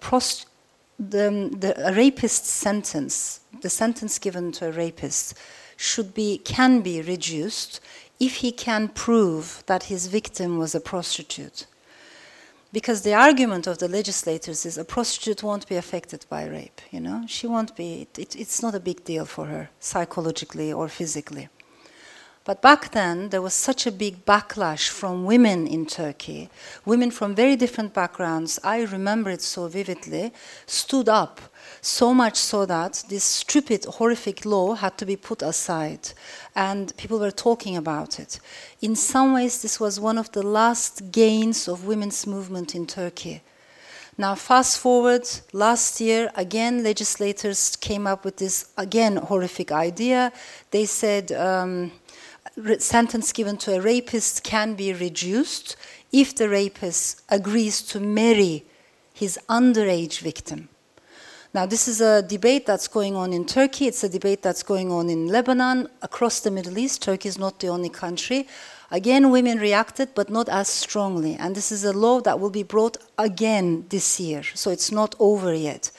[1.00, 5.36] the, the, rapist's sentence, the sentence given to a rapist,
[5.76, 7.80] should be, can be reduced
[8.20, 11.68] if he can prove that his victim was a prostitute.
[12.74, 17.00] Because the argument of the legislators is a prostitute won't be affected by rape, you
[17.00, 17.24] know?
[17.28, 21.48] She won't be, it, it's not a big deal for her, psychologically or physically.
[22.48, 26.50] But back then, there was such a big backlash from women in Turkey.
[26.86, 30.32] Women from very different backgrounds, I remember it so vividly,
[30.66, 31.42] stood up
[31.82, 36.14] so much so that this stupid, horrific law had to be put aside,
[36.56, 38.40] and people were talking about it.
[38.80, 43.42] In some ways, this was one of the last gains of women's movement in Turkey.
[44.18, 50.32] Now, fast forward, last year, again, legislators came up with this, again, horrific idea.
[50.72, 51.92] They said, um,
[52.80, 55.76] sentence given to a rapist can be reduced
[56.12, 58.66] if the rapist agrees to marry
[59.14, 60.70] his underage victim.
[61.54, 63.88] Now, this is a debate that's going on in Turkey.
[63.88, 67.02] It's a debate that's going on in Lebanon, across the Middle East.
[67.02, 68.48] Turkey is not the only country.
[68.92, 71.36] Again, women reacted, but not as strongly.
[71.36, 74.44] And this is a law that will be brought again this year.
[74.54, 75.92] So it's not over yet.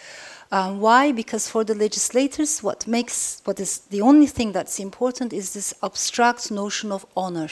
[0.51, 1.13] Um, why?
[1.13, 5.75] Because for the legislators, what makes what is the only thing that's important is this
[5.83, 7.51] abstract notion of honor.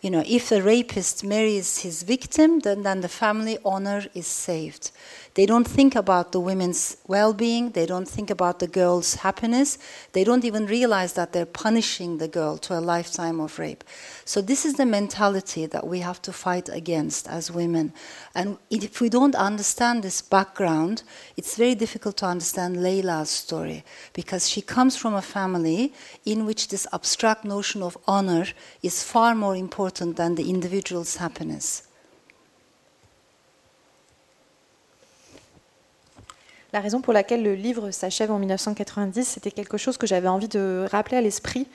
[0.00, 4.90] You know, if a rapist marries his victim, then, then the family honor is saved.
[5.34, 9.78] They don't think about the women's well being, they don't think about the girl's happiness,
[10.12, 13.84] they don't even realize that they're punishing the girl to a lifetime of rape.
[14.24, 17.92] So, this is the mentality that we have to fight against as women.
[18.34, 21.04] And if we don't understand this background,
[21.36, 26.68] it's very difficult to understand Layla's story because she comes from a family in which
[26.68, 28.46] this abstract notion of honor
[28.82, 31.82] is far more important than the individual's happiness.
[36.72, 40.46] La raison pour laquelle le livre s'achève en 1990, c'était quelque chose que j'avais envie
[40.46, 41.66] de rappeler à l'esprit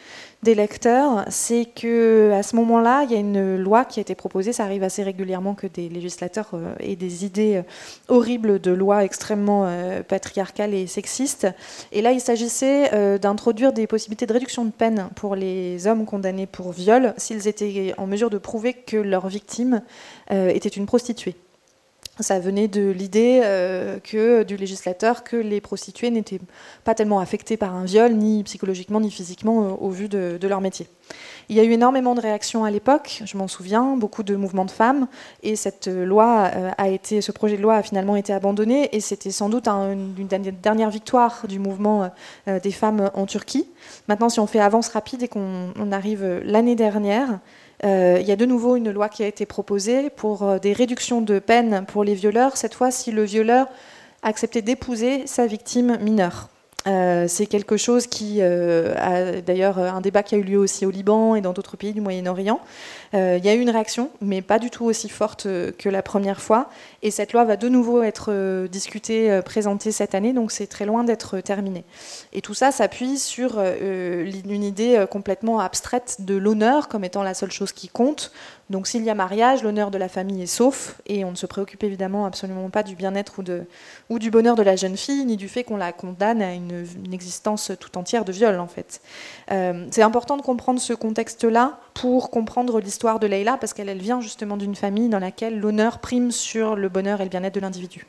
[0.41, 1.25] des lecteurs.
[1.27, 4.53] C'est que à ce moment-là, il y a une loi qui a été proposée.
[4.53, 7.63] Ça arrive assez régulièrement que des législateurs euh, aient des idées euh,
[8.08, 11.45] horribles de lois extrêmement euh, patriarcales et sexistes.
[11.91, 16.45] Et là, il s'agissait d'introduire des possibilités de réduction de peine pour les hommes condamnés
[16.45, 19.81] pour viol s'ils étaient en mesure de prouver que leur victime
[20.29, 21.36] était une prostituée
[22.19, 26.39] ça venait de l'idée euh, du législateur que les prostituées n'étaient
[26.84, 30.62] pas tellement affectées par un viol, ni psychologiquement ni physiquement, euh, au vu de, leur
[30.62, 30.88] métier.
[31.49, 34.65] Il y a eu énormément de réactions à l'époque, je m'en souviens, beaucoup de mouvements
[34.65, 35.08] de femmes,
[35.43, 39.32] et cette loi a été, ce projet de loi a finalement été abandonné, et c'était
[39.32, 40.28] sans doute une,
[40.62, 42.10] dernière victoire du mouvement
[42.47, 43.67] des femmes en Turquie.
[44.08, 47.39] Maintenant, si on fait avance rapide et qu'on arrive l'année dernière,
[47.83, 51.39] il y a de nouveau une loi qui a été proposée pour des réductions de
[51.39, 53.67] peine pour les violeurs, cette fois si le violeur
[54.23, 56.49] acceptait d'épouser sa victime mineure.
[56.88, 60.86] Euh, c'est quelque chose qui euh, a d'ailleurs un débat qui a eu lieu aussi
[60.86, 62.59] au Liban et dans d'autres pays du Moyen-Orient.
[63.16, 66.03] Euh, il y a eu une réaction, mais pas du tout aussi forte que la
[66.03, 66.70] première fois.
[67.01, 71.03] Et cette loi va de nouveau être discutée, présentée cette année, donc c'est très loin
[71.03, 71.86] d'être terminé.
[72.34, 77.51] Et tout ça s'appuie sur une idée complètement abstraite de l'honneur comme étant la seule
[77.51, 78.32] chose qui compte,
[78.70, 81.45] donc s'il y a mariage, l'honneur de la famille est sauf, et on ne se
[81.45, 83.41] préoccupe évidemment absolument pas du bien-être
[84.09, 86.86] ou, du bonheur de la jeune fille, ni du fait qu'on la condamne à une,
[87.13, 89.01] existence tout entière de viol en fait.
[89.51, 94.20] Euh, c'est important de comprendre ce contexte-là pour comprendre l'histoire de Leila, parce qu'elle vient
[94.20, 98.07] justement d'une famille dans laquelle l'honneur prime sur le bonheur et le bien-être de l'individu.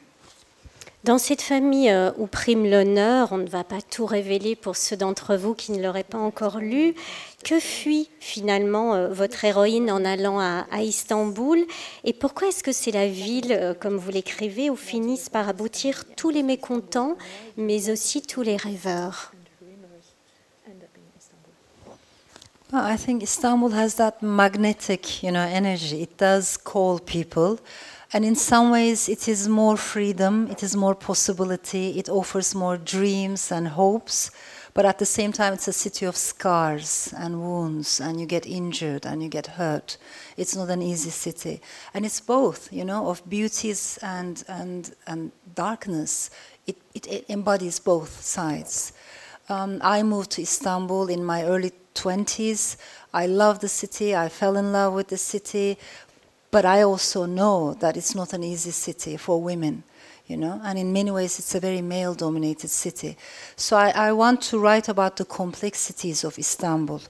[1.07, 4.97] Dans cette famille euh, où prime l'honneur, on ne va pas tout révéler pour ceux
[4.97, 6.97] d'entre vous qui ne l'auraient pas encore lu.
[7.45, 11.65] Que fuit finalement euh, votre héroïne en allant à, Istanbul?
[12.03, 16.03] Et pourquoi est-ce que c'est la ville, euh, comme vous l'écrivez, où finissent par aboutir
[16.17, 17.17] tous les mécontents,
[17.57, 19.33] mais aussi tous les rêveurs?
[22.73, 26.03] I think Istanbul has that magnetic, you know, energy.
[26.03, 27.59] It does call people.
[28.13, 32.77] And in some ways, it is more freedom, it is more possibility, it offers more
[32.77, 34.31] dreams and hopes.
[34.75, 38.47] But at the same time, it's a city of scars and wounds, and you get
[38.47, 39.97] injured and you get hurt.
[40.37, 41.63] It's not an easy city.
[41.95, 46.31] And it's both, you know, of beauties and, and, and darkness.
[46.67, 48.93] It, it, it embodies both sides.
[49.49, 52.77] Um, I moved to Istanbul in my early 20s.
[53.15, 54.15] I love the city.
[54.15, 55.79] I fell in love with the city.
[56.51, 59.83] But I also know that it's not an easy city for women,
[60.27, 63.17] you know, and in many ways it's a very male dominated city.
[63.57, 67.03] So I, I want to write about the complexities of Istanbul.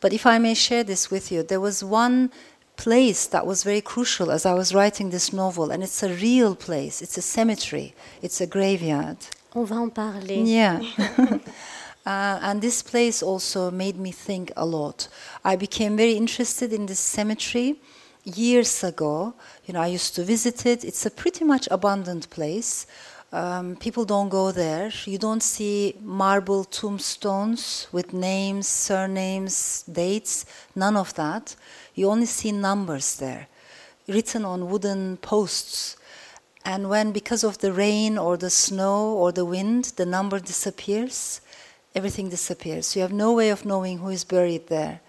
[0.00, 2.30] But if I may share this with you, there was one
[2.76, 6.56] place that was very crucial as I was writing this novel, and it's a real
[6.56, 7.00] place.
[7.02, 9.18] It's a cemetery, it's a graveyard.
[9.54, 10.42] On va en parler.
[10.44, 10.80] Yeah.
[12.06, 15.08] Uh, and this place also made me think a lot.
[15.42, 17.80] I became very interested in this cemetery
[18.24, 19.34] years ago.
[19.66, 20.84] You know, I used to visit it.
[20.84, 22.86] It's a pretty much abandoned place.
[23.32, 24.92] Um, people don't go there.
[25.06, 30.46] You don't see marble tombstones with names, surnames, dates,
[30.76, 31.56] none of that.
[31.94, 33.48] You only see numbers there,
[34.06, 35.96] written on wooden posts.
[36.64, 41.40] And when, because of the rain or the snow or the wind, the number disappears,
[41.94, 42.94] everything disappears.
[42.94, 45.00] You have no way of knowing who is buried there.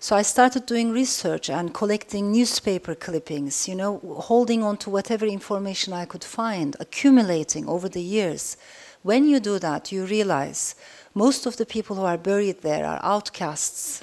[0.00, 5.26] So I started doing research and collecting newspaper clippings, you know, holding on to whatever
[5.26, 8.56] information I could find, accumulating over the years.
[9.02, 10.76] When you do that, you realize
[11.14, 14.02] most of the people who are buried there are outcasts.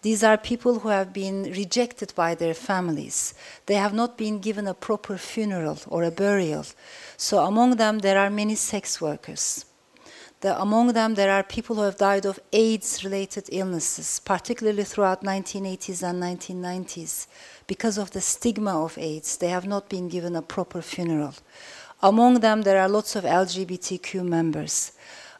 [0.00, 3.34] These are people who have been rejected by their families.
[3.66, 6.64] They have not been given a proper funeral or a burial.
[7.18, 9.66] So among them, there are many sex workers.
[10.40, 16.08] The, among them, there are people who have died of AIDS-related illnesses, particularly throughout 1980s
[16.08, 17.26] and 1990s.
[17.66, 21.34] Because of the stigma of AIDS, they have not been given a proper funeral.
[22.00, 24.92] Among them, there are lots of LGBTQ members.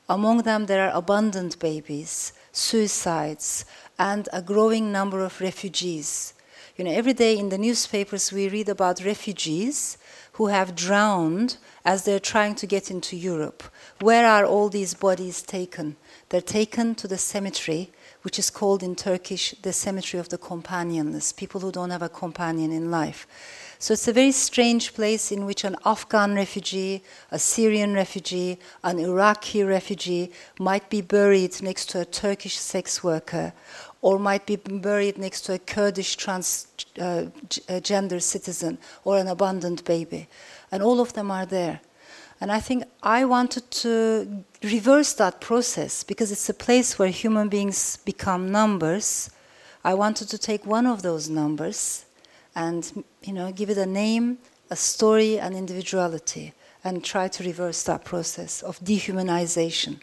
[0.08, 3.64] Among them, there are abandoned babies, suicides,
[4.00, 6.34] and a growing number of refugees.
[6.76, 9.96] You know, every day in the newspapers we read about refugees
[10.32, 13.62] who have drowned as they're trying to get into Europe.
[14.00, 15.96] Where are all these bodies taken?
[16.28, 17.90] They're taken to the cemetery,
[18.22, 22.08] which is called in Turkish the cemetery of the companionless, people who don't have a
[22.08, 23.26] companion in life.
[23.80, 29.00] So it's a very strange place in which an Afghan refugee, a Syrian refugee, an
[29.00, 30.30] Iraqi refugee
[30.60, 33.52] might be buried next to a Turkish sex worker
[34.00, 40.28] or might be buried next to a Kurdish transgender uh, citizen or an abandoned baby.
[40.70, 41.80] And all of them are there.
[42.40, 47.48] And I think I wanted to reverse that process because it's a place where human
[47.48, 49.30] beings become numbers.
[49.84, 52.04] I wanted to take one of those numbers
[52.54, 54.38] and you know give it a name,
[54.70, 56.52] a story, an individuality,
[56.84, 59.98] and try to reverse that process of dehumanization.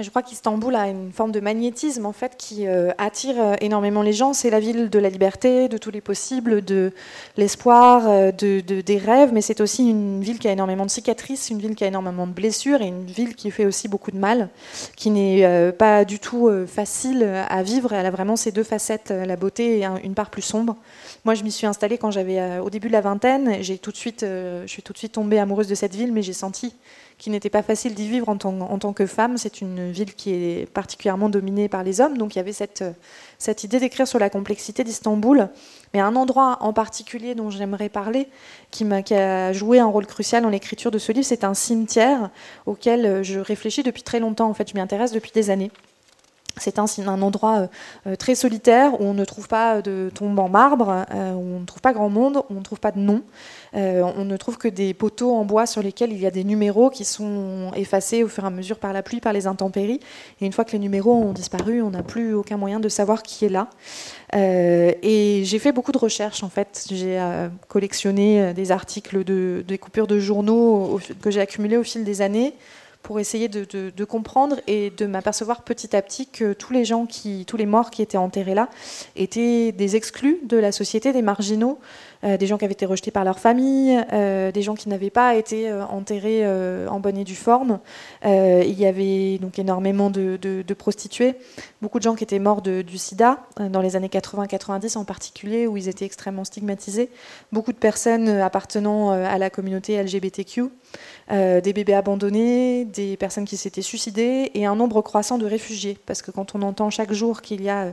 [0.00, 4.02] Je crois qu'Istanbul a une forme de magnétisme en fait qui euh, attire euh, énormément
[4.02, 4.32] les gens.
[4.32, 6.92] C'est la ville de la liberté, de tous les possibles, de
[7.36, 10.90] l'espoir, euh, de, de- des rêves, mais c'est aussi une ville qui a énormément de
[10.90, 14.10] cicatrices, une ville qui a énormément de blessures et une ville qui fait aussi beaucoup
[14.10, 14.48] de mal,
[14.96, 17.92] qui n'est pas du tout facile à vivre.
[17.92, 20.74] Elle a vraiment ces deux facettes, la beauté et un- une part plus sombre.
[21.24, 23.58] Moi, je m'y suis installée quand j'avais au début de la vingtaine.
[23.62, 26.22] J'ai tout de suite, je suis tout de suite tombée amoureuse de cette ville, mais
[26.22, 26.74] j'ai senti
[27.24, 29.38] qu'il n'était pas facile d'y vivre en tant, que femme.
[29.38, 32.84] C'est une ville qui est particulièrement dominée par les hommes, donc il y avait cette,
[33.38, 35.48] cette idée d'écrire sur la complexité d'Istanbul.
[35.94, 38.28] Mais un endroit en particulier dont j'aimerais parler,
[38.70, 41.54] qui, m'a, qui a joué un rôle crucial dans l'écriture de ce livre, c'est un
[41.54, 42.28] cimetière
[42.66, 44.50] auquel je réfléchis depuis très longtemps.
[44.50, 45.70] En fait, je m'y intéresse depuis des années.
[46.56, 46.86] C'est un,
[47.22, 47.66] endroit euh,
[48.06, 51.60] euh, très solitaire où on ne trouve pas de tombes en marbre, euh, où on
[51.60, 53.22] ne trouve pas grand monde, on ne trouve pas de nom.
[53.76, 56.90] On ne trouve que des poteaux en bois sur lesquels il y a des numéros
[56.90, 59.98] qui sont effacés au fur et à mesure par la pluie, par les intempéries.
[60.40, 63.24] Et une fois que les numéros ont disparu, on n'a plus aucun moyen de savoir
[63.24, 63.68] qui est là.
[64.32, 66.86] Et j'ai fait beaucoup de recherches en fait.
[66.88, 67.20] J'ai
[67.66, 72.22] collectionné des articles, de, des coupures de journaux au- que j'ai accumulées au fil des
[72.22, 72.54] années
[73.04, 77.44] pour essayer de, comprendre et de m'apercevoir petit à petit que tous les gens qui,
[77.46, 78.70] tous les morts qui étaient enterrés là,
[79.14, 81.78] étaient des exclus de la société, des marginaux,
[82.24, 85.10] euh, des gens qui avaient été rejetés par leur famille, euh, des gens qui n'avaient
[85.10, 86.44] pas été euh, enterrés
[86.88, 87.78] en bonne et due forme.
[88.24, 91.34] Il y avait donc énormément de, de- prostituées,
[91.82, 95.76] beaucoup de gens qui étaient morts du sida, dans les années 80-90 en particulier, où
[95.76, 97.10] ils étaient extrêmement stigmatisés,
[97.52, 100.64] beaucoup de personnes appartenant à la communauté LGBTQ,
[101.32, 105.96] euh, des bébés abandonnés, des personnes qui s'étaient suicidées et un nombre croissant de réfugiés.
[106.04, 107.92] Parce que quand on entend chaque jour qu'il y a euh,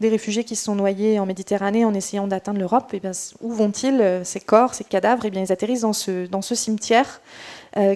[0.00, 3.50] des réfugiés qui se sont noyés en Méditerranée en essayant d'atteindre l'Europe, eh bien, où
[3.50, 5.24] vont-ils euh, Ces corps, ces cadavres?
[5.24, 7.22] Eh bien, Ils atterrissent dans ce, dans ce cimetière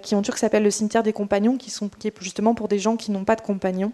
[0.03, 2.79] qui en turc s'appelle le cimetière des compagnons, qui, sont, qui est justement pour des
[2.79, 3.93] gens qui n'ont pas de compagnons.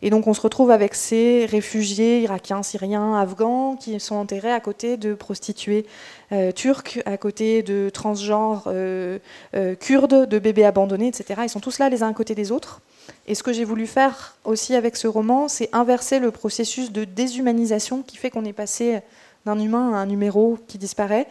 [0.00, 4.60] Et donc on se retrouve avec ces réfugiés irakiens, syriens, afghans qui sont enterrés à
[4.60, 5.86] côté de prostituées
[6.34, 9.18] euh, turques, à côté de transgenres euh,
[9.54, 11.42] euh, kurdes, de bébés abandonnés, etc.
[11.44, 12.80] Ils sont tous là les uns à côté des autres.
[13.28, 17.04] Et ce que j'ai voulu faire aussi avec ce roman, c'est inverser le processus de
[17.04, 19.00] déshumanisation qui fait qu'on est passé
[19.46, 21.28] d'un humain à un numéro qui disparaît,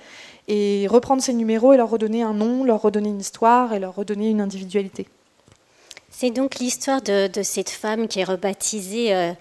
[0.47, 3.95] et reprendre ces numéros et leur redonner un nom, leur redonner une histoire et leur
[3.95, 5.07] redonner une individualité.
[6.11, 9.33] C'est donc l'histoire de, cette femme qui est rebaptisée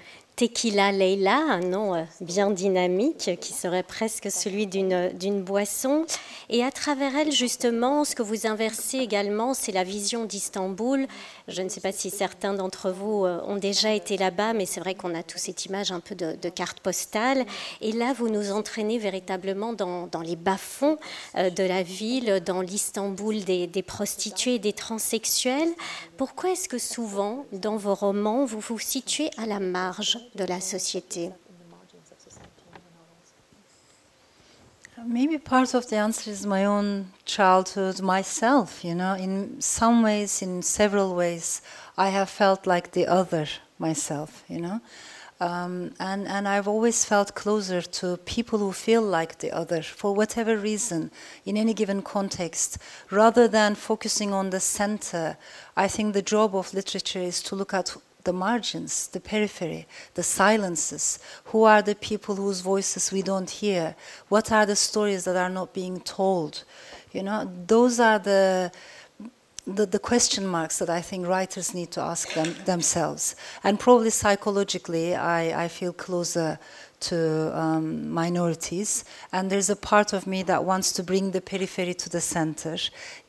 [0.42, 6.04] Tequila Leila, un nom euh, bien dynamique qui serait presque celui d'une boisson.
[6.50, 11.06] Et à travers elle, justement, ce que vous inversez également, c'est la vision d'Istanbul.
[11.46, 14.80] Je ne sais pas si certains d'entre vous euh, ont déjà été là-bas, mais c'est
[14.80, 17.46] vrai qu'on a tous cette image un peu de, carte postale.
[17.80, 20.98] Et là, vous nous entraînez véritablement dans, dans les bas-fonds
[21.36, 25.70] euh, de la ville, dans l'Istanbul des, des prostituées et des transsexuels.
[26.16, 30.60] Pourquoi est-ce que souvent, dans vos romans, vous vous situez à la marge de la
[30.60, 31.32] société
[35.04, 39.14] Maybe part of the answer is my own childhood myself, you know.
[39.14, 41.60] In some ways, in several ways,
[41.98, 43.48] I have felt like the other
[43.80, 44.80] myself, you know.
[45.40, 50.14] Um, and, and I've always felt closer to people who feel like the other for
[50.14, 51.10] whatever reason
[51.44, 52.78] in any given context.
[53.10, 55.36] Rather than focusing on the center,
[55.76, 60.22] I think the job of literature is to look at the margins, the periphery, the
[60.22, 61.18] silences.
[61.46, 63.94] Who are the people whose voices we don't hear?
[64.28, 66.64] What are the stories that are not being told?
[67.12, 68.72] You know, those are the
[69.64, 73.36] the, the question marks that I think writers need to ask them, themselves.
[73.62, 76.58] And probably psychologically, I, I feel closer
[77.02, 79.04] to um, minorities.
[79.32, 82.76] And there's a part of me that wants to bring the periphery to the center,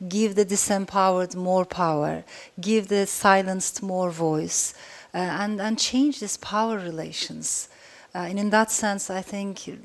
[0.08, 2.24] give the disempowered more power,
[2.60, 4.74] give the silenced more voice,
[5.14, 7.68] uh, and, and change these power relations.
[8.14, 9.78] Uh, and in that sense, I think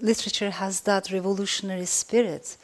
[0.00, 2.56] literature has that revolutionary spirit.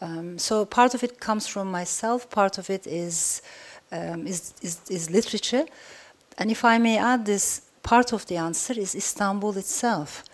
[0.00, 3.42] Um, so part of it comes from myself, part of it is,
[3.90, 5.64] um, is, is, is literature.
[6.38, 10.24] And if I may add this, part of the answer is Istanbul itself.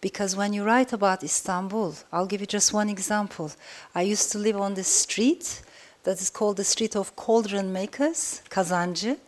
[0.00, 3.50] Because when you write about Istanbul, I'll give you just one example.
[3.94, 5.62] I used to live on this street
[6.04, 9.18] that is called the Street of Cauldron Makers, Kazancı.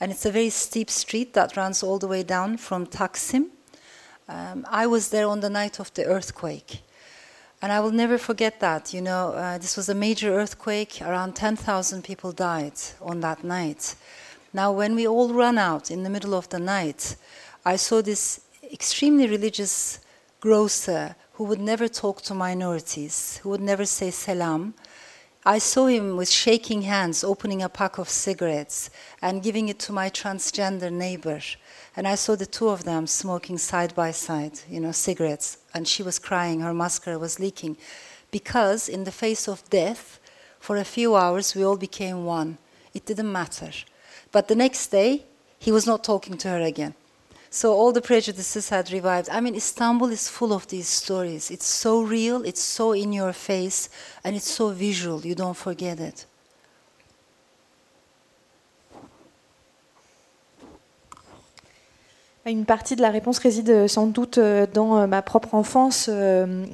[0.00, 3.50] And it's a very steep street that runs all the way down from Taksim.
[4.28, 6.82] Um, I was there on the night of the earthquake.
[7.60, 8.92] And I will never forget that.
[8.92, 11.00] You know, uh, this was a major earthquake.
[11.02, 13.94] Around 10,000 people died on that night.
[14.54, 17.16] Now, when we all ran out in the middle of the night,
[17.64, 18.40] I saw this
[18.70, 20.00] extremely religious
[20.40, 24.74] grocer who would never talk to minorities, who would never say salam.
[25.44, 28.90] I saw him with shaking hands opening a pack of cigarettes
[29.22, 31.40] and giving it to my transgender neighbor.
[31.96, 35.58] And I saw the two of them smoking side by side, you know, cigarettes.
[35.72, 37.78] And she was crying, her mascara was leaking.
[38.30, 40.20] Because in the face of death,
[40.60, 42.58] for a few hours, we all became one.
[42.94, 43.70] It didn't matter.
[44.32, 45.24] But the next day,
[45.58, 46.94] he was not talking to her again.
[47.50, 49.28] So all the prejudices had revived.
[49.30, 51.50] I mean, Istanbul is full of these stories.
[51.50, 53.90] It's so real, it's so in your face,
[54.24, 55.20] and it's so visual.
[55.20, 56.24] You don't forget it.
[62.44, 66.10] Une partie de la réponse réside euh, sans doute euh, dans euh, ma propre enfance.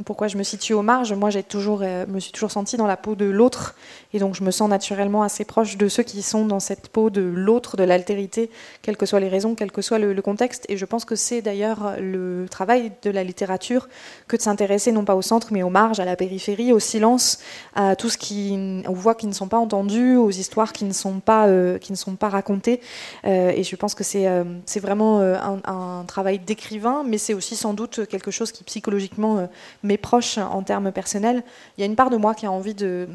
[0.07, 2.97] Pourquoi je me situe aux marges Moi, j'ai toujours, me suis toujours sentie dans la
[2.97, 3.75] peau de l'autre,
[4.14, 7.11] et donc je me sens naturellement assez proche de ceux qui sont dans cette peau
[7.11, 8.51] de l'autre, de l'altérité,
[8.81, 10.64] quelles que soient les raisons, quel que soit le, contexte.
[10.71, 13.89] Et je pense que c'est d'ailleurs le travail de la littérature
[14.27, 17.41] que de s'intéresser non pas au centre, mais aux marges, à la périphérie, au silence,
[17.75, 20.95] à tout ce qui, aux voix qui ne sont pas entendues, aux histoires qui ne
[20.95, 21.47] sont pas,
[21.79, 22.81] qui ne sont pas racontées.
[23.25, 24.27] Et je pense que c'est,
[24.64, 29.39] c'est vraiment un un, travail d'écrivain, mais c'est aussi sans doute quelque chose qui psychologiquement
[29.39, 29.47] euh,
[29.83, 31.43] m'est proche en termes personnels.
[31.77, 33.09] Il y a une part de moi qui a envie de,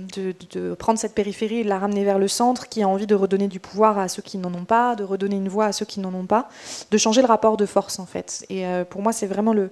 [0.77, 3.47] prendre cette périphérie et de la ramener vers le centre, qui a envie de redonner
[3.47, 5.99] du pouvoir à ceux qui n'en ont pas, de redonner une voix à ceux qui
[5.99, 6.49] n'en ont pas,
[6.91, 8.45] de changer le rapport de force en fait.
[8.49, 9.69] Et euh, pour moi, c'est vraiment le,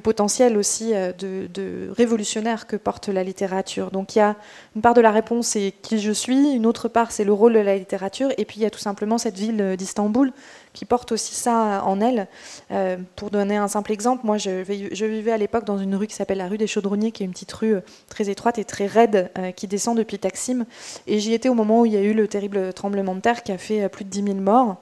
[0.00, 3.90] potentiel aussi euh, de, révolutionnaire que porte la littérature.
[3.90, 4.36] Donc il y a
[4.76, 7.54] une part de la réponse, c'est qui je suis, une autre part, c'est le rôle
[7.54, 10.32] de la littérature, et puis il y a tout simplement cette ville d'Istanbul
[10.72, 12.28] qui porte aussi ça en elle.
[12.70, 14.62] Euh, pour donner un simple exemple, moi je,
[15.06, 17.32] vivais à l'époque dans une rue qui s'appelle la rue des Chaudronniers, qui est une
[17.32, 20.64] petite rue euh, très étroite et très raide euh, qui descend depuis Taksim.
[21.06, 23.42] Et j'y étais au moment où il y a eu le terrible tremblement de terre
[23.42, 24.76] qui a fait plus de 10 000 morts.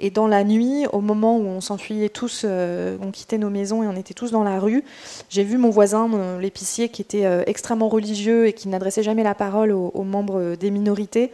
[0.00, 3.88] Et dans la nuit, au moment où on s'enfuyait tous, on quittait nos maisons et
[3.88, 4.84] on était tous dans la rue,
[5.28, 9.72] j'ai vu mon voisin, l'épicier, qui était extrêmement religieux et qui n'adressait jamais la parole
[9.72, 11.32] aux membres des minorités,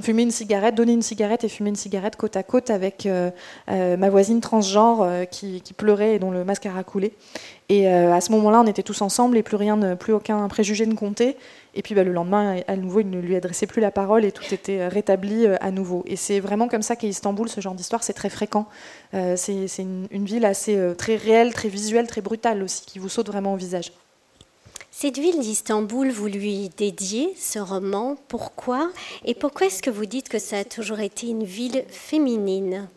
[0.00, 3.30] fumer une cigarette, donner une cigarette et fumer une cigarette côte à côte avec euh,
[3.70, 7.12] euh, ma voisine transgenre euh, qui, pleurait et dont le mascara coulait.
[7.68, 10.94] Et à ce moment-là, on était tous ensemble et plus rien, plus aucun préjugé ne
[10.94, 11.36] comptait.
[11.74, 14.32] Et puis bah, le lendemain, à nouveau, il ne lui adressait plus la parole et
[14.32, 16.02] tout était rétabli à nouveau.
[16.06, 18.66] Et c'est vraiment comme ça qu'à Istanbul, ce genre d'histoire, c'est très fréquent.
[19.12, 23.26] c'est une, une, ville assez très réelle, très visuelle, très brutale aussi, qui vous saute
[23.26, 23.92] vraiment au visage.
[25.00, 28.16] Cette ville d'Istanbul, vous lui dédiez ce roman.
[28.26, 28.90] Pourquoi
[29.24, 32.88] Et pourquoi est-ce que vous dites que ça a toujours été une ville féminine?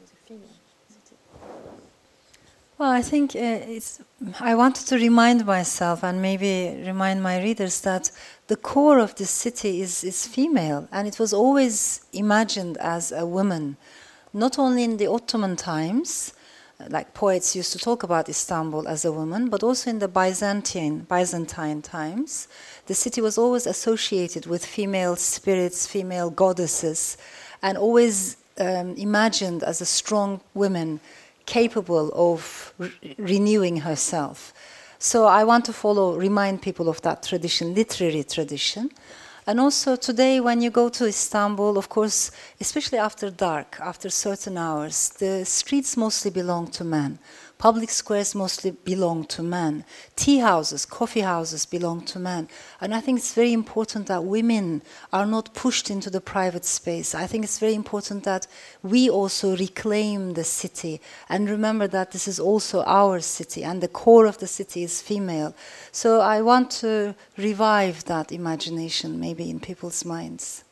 [2.80, 3.99] Well, I think uh, it's,
[4.39, 8.12] I wanted to remind myself and maybe remind my readers that
[8.47, 13.28] the core of this city is, is female and it was always imagined as a
[13.28, 13.78] woman,
[14.34, 16.34] not only in the Ottoman times,
[16.89, 21.05] like poets used to talk about Istanbul as a woman, but also in the Byzantine
[21.09, 22.47] Byzantine times,
[22.88, 27.17] the city was always associated with female spirits, female goddesses,
[27.61, 30.99] and always um, imagined as a strong woman
[31.45, 34.53] capable of re- renewing herself.
[34.99, 38.91] So I want to follow, remind people of that tradition, literary tradition.
[39.52, 42.32] And also today, when you go to Istanbul, of course,
[42.62, 47.20] especially after dark, after certain hours, the streets mostly belong to men.
[47.62, 49.86] Public squares mostly belong to men.
[50.16, 52.49] Tea houses, coffee houses belong to men.
[52.82, 54.82] And I think it's very important that women
[55.14, 57.14] are not pushed into the private space.
[57.14, 58.47] I think it's very important that
[58.82, 63.88] we also reclaim the city and remember that this is also our city and the
[63.88, 65.53] core of the city is female.
[65.91, 70.64] So I want to revive that imagination maybe in people's minds.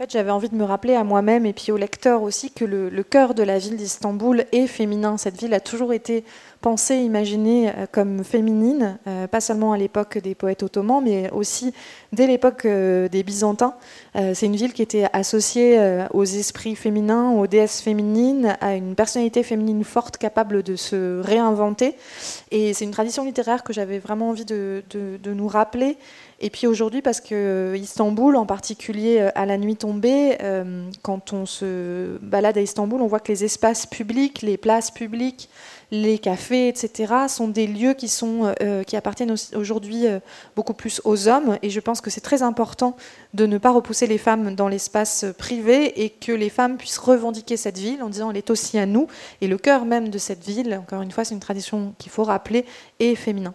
[0.00, 3.02] Fait, j'avais envie de me rappeler à moi-même et puis au lecteur aussi que le,
[3.02, 5.18] cœur de la ville d'Istanbul est féminin.
[5.18, 6.24] Cette ville a toujours été
[6.62, 11.74] pensée, imaginée euh, comme féminine, euh, pas seulement à l'époque des poètes ottomans, mais aussi
[12.14, 13.74] dès l'époque euh, des Byzantins.
[14.14, 15.78] c'est une ville qui était associée
[16.14, 21.94] aux esprits féminins, aux déesses féminines, à une personnalité féminine forte capable de se réinventer.
[22.50, 24.82] Et c'est une tradition littéraire que j'avais vraiment envie de
[25.26, 25.98] nous rappeler.
[26.42, 30.88] Et puis aujourd'hui, parce que euh, Istanbul, en particulier euh, à la nuit tombée, euh,
[31.02, 35.50] quand on se balade à Istanbul, on voit que les espaces publics, les places publiques,
[35.90, 38.54] les cafés, etc., sont des lieux qui, sont,
[38.86, 40.04] qui appartiennent aujourd'hui
[40.54, 41.58] beaucoup plus aux hommes.
[41.62, 42.96] Et je pense que c'est très important
[43.34, 47.56] de ne pas repousser les femmes dans l'espace privé et que les femmes puissent revendiquer
[47.56, 49.08] cette ville en disant elle est aussi à nous.
[49.40, 52.22] Et le cœur même de cette ville, encore une fois, c'est une tradition qu'il faut
[52.24, 52.66] rappeler,
[53.00, 53.54] est féminin.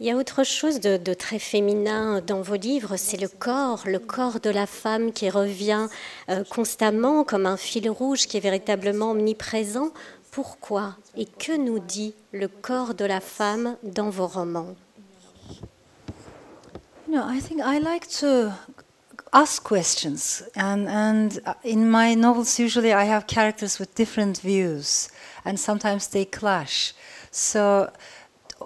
[0.00, 3.98] Il y a autre chose de, très féminin dans vos livres, c'est le corps, le
[3.98, 5.88] corps de la femme qui revient
[6.30, 9.90] euh, constamment comme un fil rouge qui est véritablement omniprésent.
[10.30, 10.96] Pourquoi?
[11.18, 14.74] Et que nous dit le corps de la femme dans vos romans?
[17.06, 18.52] You know, I think I like to
[19.34, 21.28] ask questions, and and
[21.62, 25.10] in my novels usually I have characters with different views,
[25.44, 26.94] and sometimes they clash.
[27.32, 27.88] So,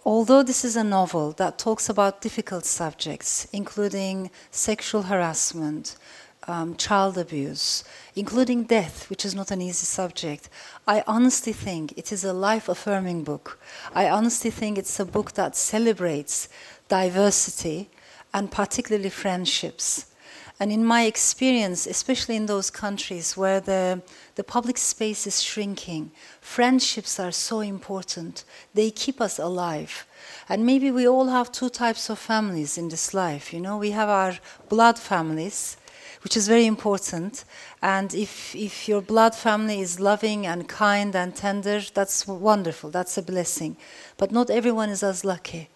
[0.05, 5.97] although this is a novel that talks about difficult subjects, including sexual harassment,
[6.47, 7.85] um, child abuse,
[8.15, 10.49] including death, which is not an easy subject,
[10.87, 13.59] I honestly think it is a life affirming book.
[13.95, 16.49] I honestly think it's a book that celebrates
[16.89, 17.89] diversity
[18.33, 20.07] and particularly friendships.
[20.61, 24.03] And in my experience, especially in those countries where the,
[24.37, 28.45] the public space is shrinking, friendships are so important.
[28.73, 30.07] They keep us alive.
[30.49, 33.53] And maybe we all have two types of families in this life.
[33.53, 34.39] You know, we have our
[34.69, 35.77] blood families,
[36.23, 37.45] which is very important.
[37.83, 43.19] And if, if your blood family is loving and kind and tender, that's wonderful, that's
[43.19, 43.77] a blessing.
[44.17, 45.69] But not everyone is as lucky.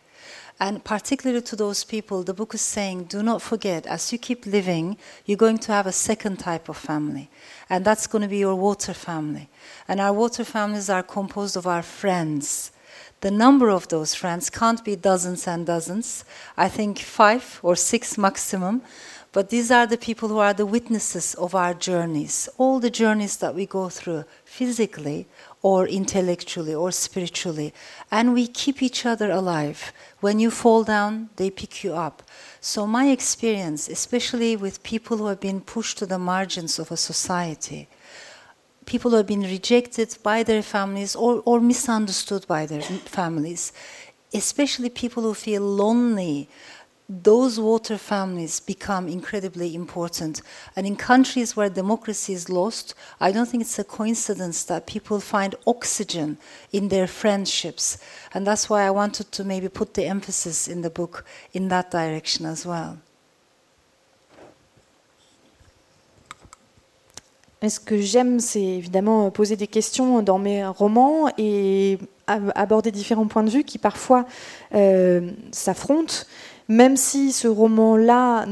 [0.61, 4.45] And particularly to those people, the book is saying, do not forget, as you keep
[4.45, 7.31] living, you're going to have a second type of family.
[7.71, 9.49] And that's going to be your water family.
[9.87, 12.73] And our water families are composed of our friends.
[13.21, 16.25] The number of those friends can't be dozens and dozens.
[16.57, 18.83] I think five or six maximum.
[19.31, 23.37] But these are the people who are the witnesses of our journeys, all the journeys
[23.37, 25.27] that we go through physically
[25.63, 27.75] or intellectually or spiritually.
[28.11, 29.93] And we keep each other alive.
[30.21, 32.23] When you fall down, they pick you up.
[32.61, 36.97] So, my experience, especially with people who have been pushed to the margins of a
[36.97, 37.89] society,
[38.87, 43.73] people who have been rejected by their families or, or misunderstood by their families,
[44.33, 46.49] especially people who feel lonely
[47.09, 50.43] those water families become incredibly important.
[50.77, 55.19] And in countries where democracy is lost, I don't think it's a coincidence that people
[55.19, 56.37] find oxygen
[56.71, 57.97] in their friendships.
[58.35, 61.91] And that's why I wanted to maybe put the emphasis in the book in that
[61.91, 62.99] direction as well.
[67.67, 73.27] ce que j'aime, c'est évidemment euh, poser des questions dans mes romans et aborder différents
[73.27, 74.27] points de vue qui parfois
[74.75, 76.25] euh, s'affrontent
[76.69, 78.45] même si ce roman-là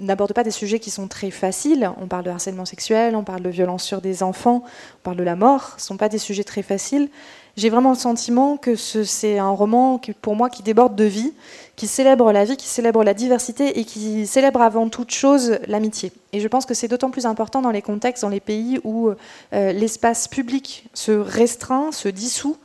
[0.00, 3.42] n'aborde pas des sujets qui sont très faciles, on parle de harcèlement sexuel, on parle
[3.42, 6.18] de violence sur des enfants, on parle de la mort, ce ne sont pas des
[6.18, 7.08] sujets très faciles,
[7.56, 11.32] j'ai vraiment le sentiment que c'est un roman pour moi qui déborde de vie,
[11.76, 16.12] qui célèbre la vie, qui célèbre la diversité et qui célèbre avant toute chose l'amitié.
[16.32, 19.10] Et je pense que c'est d'autant plus important dans les contextes, dans les pays où
[19.10, 22.56] euh, l'espace public se restreint, se dissout,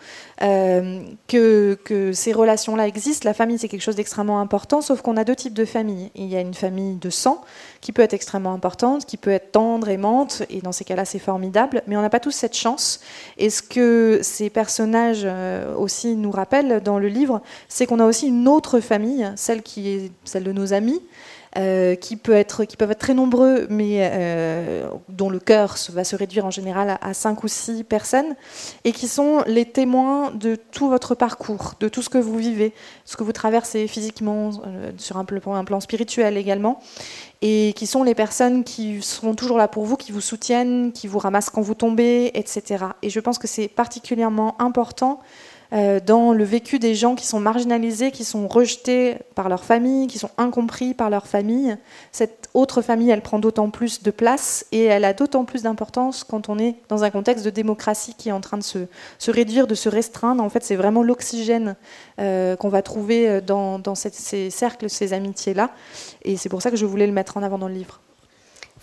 [0.44, 1.78] euh, que,
[2.14, 3.28] ces relations-là existent.
[3.28, 6.12] La famille, c'est quelque chose d'extrêmement important, sauf qu'on a deux types de familles.
[6.16, 7.42] Il y a une famille de sang,
[7.82, 11.20] qui peut être extrêmement importante, qui peut être tendre, aimante, et dans ces cas-là, c'est
[11.20, 13.00] formidable, mais on n'a pas tous cette chance.
[13.38, 18.06] Et ce que ces personnages euh, aussi nous rappellent dans le livre, c'est qu'on a
[18.06, 18.97] aussi une autre famille,
[19.36, 21.02] celle qui est celle de nos amis,
[21.58, 26.04] euh, qui, peut être, qui peuvent être très nombreux, mais euh, dont le cœur va
[26.04, 28.36] se réduire en général à, cinq ou six personnes,
[28.84, 32.74] et qui sont les témoins de tout votre parcours, de tout ce que vous vivez,
[33.06, 36.80] ce que vous traversez physiquement, euh, sur un plan, un plan spirituel également,
[37.42, 41.08] et qui sont les personnes qui seront toujours là pour vous, qui vous soutiennent, qui
[41.08, 42.86] vous ramassent quand vous tombez, etc.
[43.02, 45.22] Et je pense que c'est particulièrement important
[45.72, 50.18] dans le vécu des gens qui sont marginalisés, qui sont rejetés par leur famille, qui
[50.18, 51.78] sont incompris par leur famille.
[52.12, 56.24] Cette autre famille, elle prend d'autant plus de place et elle a d'autant plus d'importance
[56.24, 58.80] quand on est dans un contexte de démocratie qui est en train de se,
[59.20, 60.44] se réduire, de se restreindre.
[60.44, 61.76] En fait, c'est vraiment l'oxygène
[62.20, 65.72] euh, qu'on va trouver dans, dans ces cercles, ces amitiés-là.
[66.24, 68.00] Et c'est pour ça que je voulais le mettre en avant dans le livre.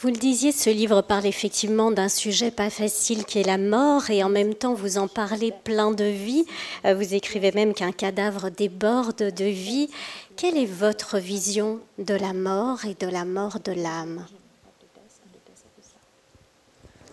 [0.05, 4.11] Vous le disiez, ce livre parle effectivement d'un sujet pas facile qui est la mort
[4.11, 6.45] et en même temps vous en parlez plein de vie.
[6.85, 9.89] Euh, vous écrivez même qu'un cadavre déborde de vie.
[10.37, 14.27] Quelle est votre vision de la mort et de la mort de l'âme?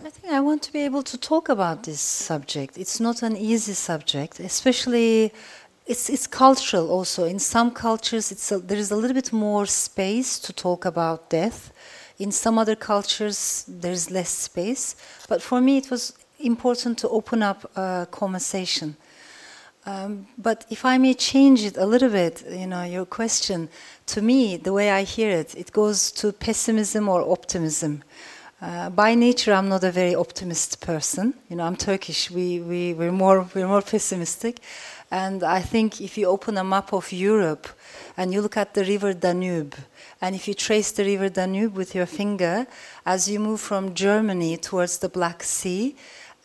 [0.04, 2.76] I think I want to be able to talk about this subject.
[2.76, 5.32] It's not an easy subject, especially
[5.86, 7.24] it's, it's cultural also.
[7.24, 11.30] In some cultures, it's a, there is a little bit more space to talk about
[11.30, 11.71] death.
[12.22, 14.94] In some other cultures, there's less space.
[15.28, 18.96] But for me, it was important to open up a conversation.
[19.84, 23.68] Um, but if I may change it a little bit, you know, your question,
[24.06, 28.04] to me, the way I hear it, it goes to pessimism or optimism.
[28.60, 31.34] Uh, by nature, I'm not a very optimist person.
[31.50, 32.30] You know, I'm Turkish.
[32.30, 34.60] We, we, we're, more, we're more pessimistic.
[35.10, 37.66] And I think if you open a map of Europe
[38.16, 39.74] and you look at the river Danube,
[40.22, 42.68] and if you trace the river Danube with your finger,
[43.04, 45.96] as you move from Germany towards the Black Sea,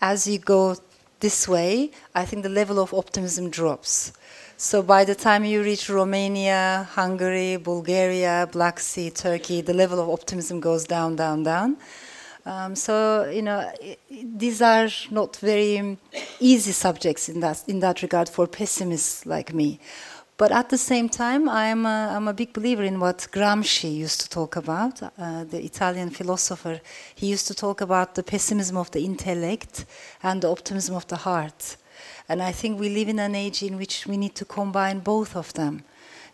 [0.01, 0.75] as you go
[1.19, 4.13] this way, I think the level of optimism drops.
[4.57, 10.09] So by the time you reach Romania, Hungary, Bulgaria, Black Sea, Turkey, the level of
[10.09, 11.77] optimism goes down, down, down.
[12.47, 13.71] Um, so you know,
[14.09, 15.97] these are not very
[16.39, 19.79] easy subjects in that in that regard for pessimists like me.
[20.37, 24.21] But at the same time, I'm a, I'm a big believer in what Gramsci used
[24.21, 26.79] to talk about, uh, the Italian philosopher.
[27.15, 29.85] He used to talk about the pessimism of the intellect
[30.21, 31.77] and the optimism of the heart.
[32.29, 35.35] And I think we live in an age in which we need to combine both
[35.35, 35.83] of them.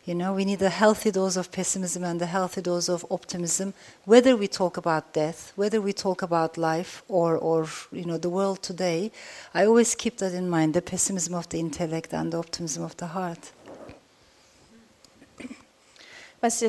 [0.04, 3.74] You know, we need a healthy dose of pessimism and a healthy dose of optimism,
[4.04, 8.30] whether we talk about death, whether we talk about life or, or you know, the
[8.30, 9.14] world today.
[9.54, 12.98] I always keep that in mind, the pessimism of the intellect and the optimism of
[12.98, 13.54] the heart.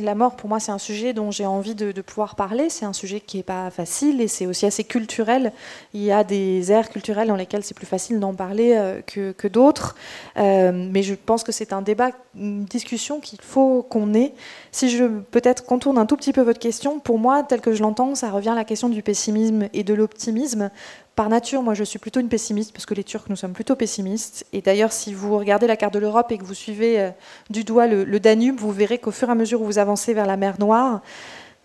[0.00, 2.70] La mort, pour moi, c'est un sujet dont j'ai envie de, pouvoir parler.
[2.70, 5.52] C'est un sujet qui n'est pas facile et c'est aussi assez culturel.
[5.94, 9.48] Il y a des aires culturelles dans lesquelles c'est plus facile d'en parler euh, que,
[9.48, 9.96] d'autres.
[10.36, 14.34] Euh, mais je pense que c'est un débat, une discussion qu'il faut qu'on ait.
[14.70, 17.82] Si je peut-être contourne un tout petit peu votre question, pour moi, tel que je
[17.82, 20.70] l'entends, ça revient à la question du pessimisme et de l'optimisme.
[21.16, 23.76] Par nature, moi, je suis plutôt une pessimiste, parce que les Turcs, nous sommes plutôt
[23.76, 24.46] pessimistes.
[24.52, 27.10] Et d'ailleurs, si vous regardez la carte de l'Europe et que vous suivez euh,
[27.50, 30.26] du doigt le, Danube, vous verrez qu'au fur et à mesure où vous avancez vers
[30.26, 31.02] la mer Noire,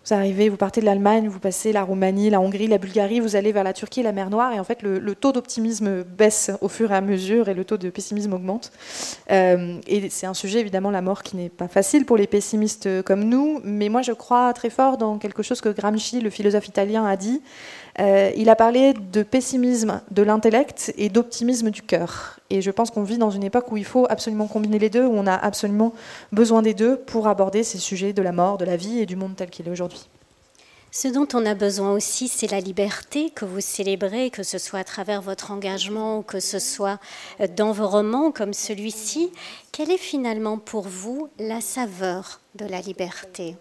[0.06, 3.34] vous arrivez, vous partez de l'Allemagne, vous passez la Roumanie, la Hongrie, la Bulgarie, vous
[3.34, 6.68] allez vers la Turquie la mer Noire, et en fait, le, taux d'optimisme baisse au
[6.68, 8.70] fur et à mesure et le taux de pessimisme augmente.
[9.32, 13.02] Euh, et c'est un sujet, évidemment, la mort qui n'est pas facile pour les pessimistes
[13.02, 16.68] comme nous, mais moi, je crois très fort dans quelque chose que Gramsci, le philosophe
[16.68, 17.42] italien, a dit.
[17.98, 22.38] Euh, il a parlé de pessimisme de l'intellect et d'optimisme du cœur.
[22.50, 25.04] Et je pense qu'on vit dans une époque où il faut absolument combiner les deux,
[25.04, 25.92] où on a absolument
[26.32, 29.16] besoin des deux pour aborder ces sujets de la mort, de la vie et du
[29.16, 30.08] monde tel qu'il est aujourd'hui.
[30.92, 34.80] Ce dont on a besoin aussi, c'est la liberté que vous célébrez, que ce soit
[34.80, 36.98] à travers votre engagement ou que ce soit
[37.40, 39.30] euh, dans vos romans comme celui-ci.
[39.70, 43.54] Quelle est finalement pour vous la saveur de la liberté?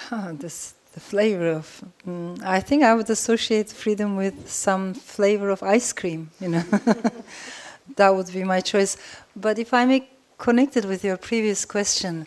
[0.32, 1.84] this, the flavor of.
[2.06, 6.30] Mm, I think I would associate freedom with some flavor of ice cream.
[6.40, 6.64] You know,
[7.96, 8.96] that would be my choice.
[9.34, 12.26] But if I may connect it with your previous question,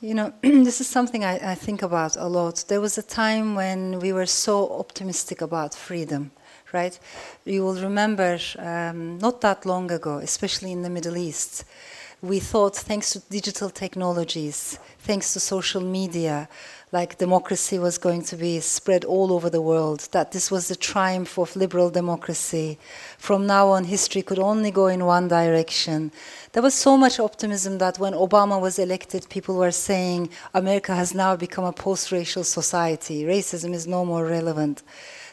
[0.00, 2.64] you know, this is something I, I, think about a lot.
[2.68, 6.30] There was a time when we were so optimistic about freedom,
[6.72, 6.98] right?
[7.44, 11.64] You will remember um, not that long ago, especially in the Middle East,
[12.22, 16.48] we thought thanks to digital technologies, thanks to social media,
[16.96, 20.82] like democracy was going to be spread all over the world, that this was the
[20.90, 22.78] triumph of liberal democracy.
[23.18, 26.10] From now on, history could only go in one direction.
[26.52, 31.14] There was so much optimism that when Obama was elected, people were saying America has
[31.14, 34.82] now become a post racial society, racism is no more relevant.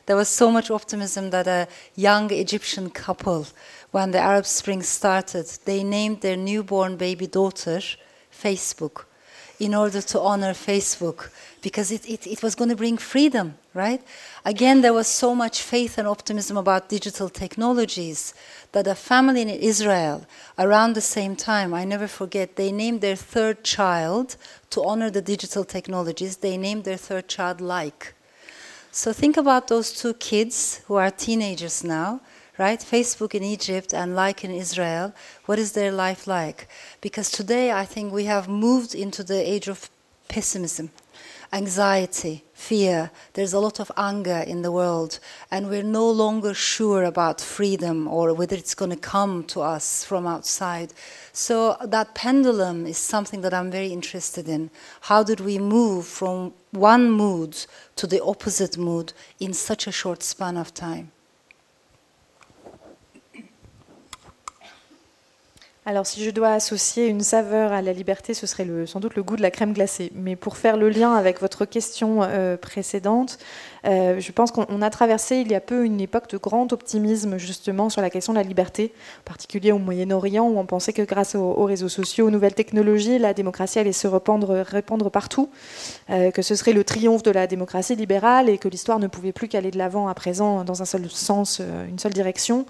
[0.05, 3.47] There was so much optimism that a young Egyptian couple,
[3.91, 7.80] when the Arab Spring started, they named their newborn baby daughter
[8.45, 9.05] Facebook
[9.59, 11.30] in order to honor Facebook
[11.64, 14.03] because it, it, it was going to bring freedom, right?
[14.45, 18.36] Again, there was so much faith and optimism about digital technologies
[18.74, 20.28] that a family in Israel
[20.59, 24.36] around the same time, I never forget, they named their third child
[24.72, 26.38] to honor the digital technologies.
[26.38, 28.14] They named their third child like.
[28.91, 32.22] So think about those two kids who are teenagers now
[32.57, 32.80] right?
[32.80, 35.14] Facebook in Egypt and like in Israel,
[35.45, 36.68] what is their life like?
[37.01, 39.89] Because today I think we have moved into the age of
[40.28, 40.91] pessimism,
[41.54, 43.12] anxiety, fear.
[43.34, 45.20] There's a lot of anger in the world,
[45.51, 50.04] and we're no longer sure about freedom or whether it's going to come to us
[50.04, 50.93] from outside.
[51.32, 54.72] So that pendulum is something that I'm very interested in.
[55.01, 57.56] How did we move from one mood
[57.97, 61.12] to the opposite mood in such a short span of time?
[65.86, 69.24] Alors, si je dois associer une saveur à la liberté, ce serait sans doute le
[69.24, 70.14] goût de la crème glacée.
[70.16, 73.38] Mais pour faire le lien avec votre question euh, précédente,
[73.86, 77.38] euh, je pense qu'on a traversé il y a peu une époque de grand optimisme
[77.38, 81.02] justement sur la question de la liberté, en particulier au Moyen-Orient, où on pensait que
[81.02, 85.50] grâce aux, réseaux sociaux, aux nouvelles technologies, la démocratie allait se répandre, répandre partout,
[86.10, 89.34] euh, que ce serait le triomphe de la démocratie libérale et que l'histoire ne pouvait
[89.34, 92.66] plus qu'aller de l'avant à présent dans un seul sens, une seule direction.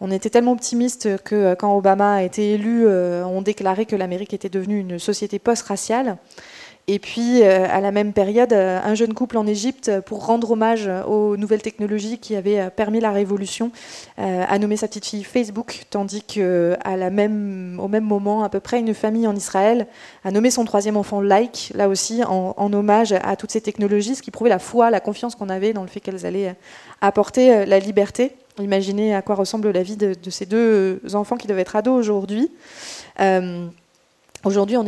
[0.00, 4.48] On était tellement optimiste que quand Obama a été euh, on déclarait que l'Amérique était
[4.48, 6.16] devenue une société post-raciale.
[6.88, 10.24] Et puis, euh, à la même période, euh, un jeune couple en Égypte, euh, pour
[10.24, 13.72] rendre hommage aux nouvelles technologies qui avaient permis la révolution,
[14.18, 18.94] a nommé sa petite fille Facebook, tandis qu'à même, même moment, à peu près, une
[18.94, 19.86] famille en Israël
[20.24, 24.22] a nommé son troisième enfant Like, là aussi en, hommage à toutes ces technologies, ce
[24.22, 26.54] qui prouvait la foi, la confiance qu'on avait dans le fait qu'elles allaient
[27.00, 28.32] apporter la liberté.
[28.58, 31.98] Imaginez à quoi ressemble la vie de, de ces deux enfants qui doivent être ados
[31.98, 32.50] aujourd'hui.
[34.46, 34.86] Aujourd'hui, on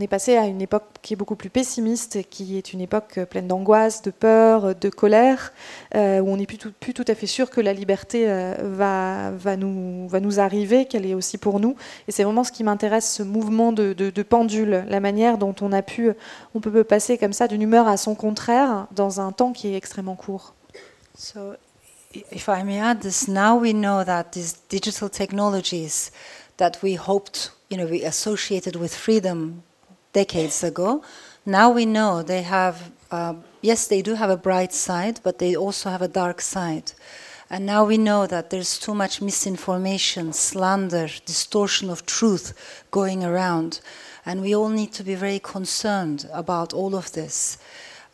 [0.00, 3.48] est, passé à une époque qui est beaucoup plus pessimiste, qui est une époque pleine
[3.48, 5.54] d'angoisse, de peur, de colère,
[5.94, 9.56] euh, où on n'est plus tout, à fait sûr que la liberté euh, va, va,
[9.56, 11.74] nous, va nous arriver, qu'elle est aussi pour nous.
[12.06, 15.72] Et c'est vraiment ce qui m'intéresse, ce mouvement de, de, pendule, la manière dont on
[15.72, 16.12] a pu,
[16.54, 19.76] on peut passer comme ça d'une humeur à son contraire dans un temps qui est
[19.76, 20.54] extrêmement court.
[21.16, 21.54] So,
[22.12, 26.10] if I may add this, now we know that these digital technologies
[26.58, 29.62] that we hoped you know, we associated with freedom
[30.12, 31.02] decades ago.
[31.46, 35.56] Now we know they have, uh, yes, they do have a bright side, but they
[35.56, 36.92] also have a dark side.
[37.48, 43.80] And now we know that there's too much misinformation, slander, distortion of truth going around.
[44.26, 47.56] And we all need to be very concerned about all of this.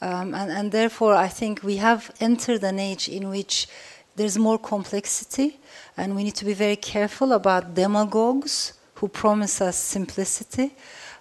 [0.01, 3.67] Um, and, and therefore, I think we have entered an age in which
[4.15, 5.59] there's more complexity,
[5.97, 10.75] and we need to be very careful about demagogues who promise us simplicity.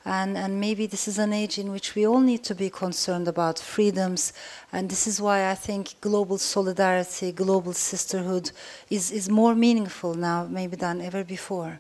[0.05, 3.28] And, and maybe this is an age in which we all need to be concerned
[3.28, 4.32] about freedoms.
[4.71, 8.51] And this is why I think global solidarity, global sisterhood
[8.89, 11.80] is, is more meaningful now, maybe than ever before.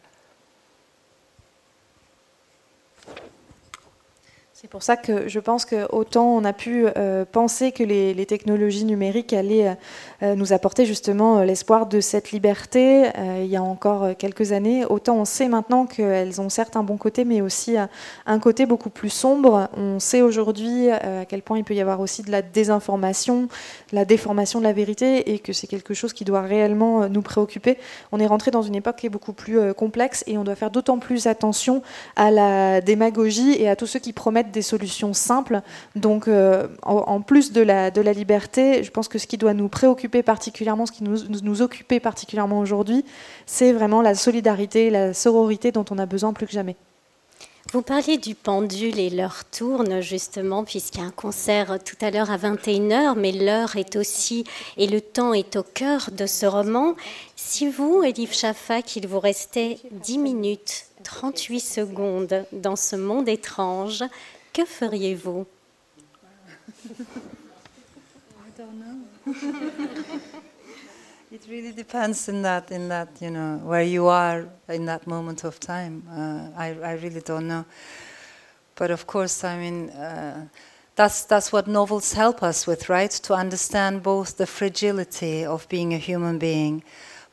[4.59, 8.15] C'est pour ça que je pense que autant on a pu euh, penser que les,
[8.15, 9.75] les, technologies numériques allaient euh,
[10.21, 15.17] nous apporter justement euh, l'espoir de cette liberté il y a encore quelques années, autant
[15.17, 17.75] on sait maintenant qu'elles ont certes un bon côté, mais aussi
[18.25, 19.69] un côté beaucoup plus sombre.
[19.75, 23.47] On sait aujourd'hui à quel point il peut y avoir aussi de la désinformation,
[23.91, 27.77] la déformation de la vérité, et que c'est quelque chose qui doit réellement nous préoccuper.
[28.11, 30.71] On est rentré dans une époque qui est beaucoup plus complexe, et on doit faire
[30.71, 31.81] d'autant plus attention
[32.15, 35.61] à la démagogie et à tous ceux qui promettent des solutions simples.
[35.95, 39.53] Donc, euh, en, plus de la, de la liberté, je pense que ce qui doit
[39.53, 43.05] nous préoccuper particulièrement, ce qui nous, occuper particulièrement aujourd'hui,
[43.45, 46.75] c'est vraiment la solidarité, la sororité dont on a besoin plus que jamais.
[47.73, 52.11] Vous parliez du pendule et l'heure tourne justement puisqu'il y a un concert tout à
[52.11, 54.45] l'heure à 21h, mais l'heure est aussi
[54.77, 56.95] et le temps est au cœur de ce roman.
[57.35, 64.05] Si vous, Elif Shafak, il vous restait 10 minutes, 38 secondes dans ce monde étrange,
[64.53, 65.45] que feriez-vous?
[71.31, 75.43] it really depends in that, in that, you know, where you are in that moment
[75.43, 76.03] of time.
[76.09, 77.65] Uh, I, I really don't know.
[78.75, 80.47] But of course, I mean, uh,
[80.95, 83.11] that's, that's what novels help us with, right?
[83.11, 86.83] To understand both the fragility of being a human being,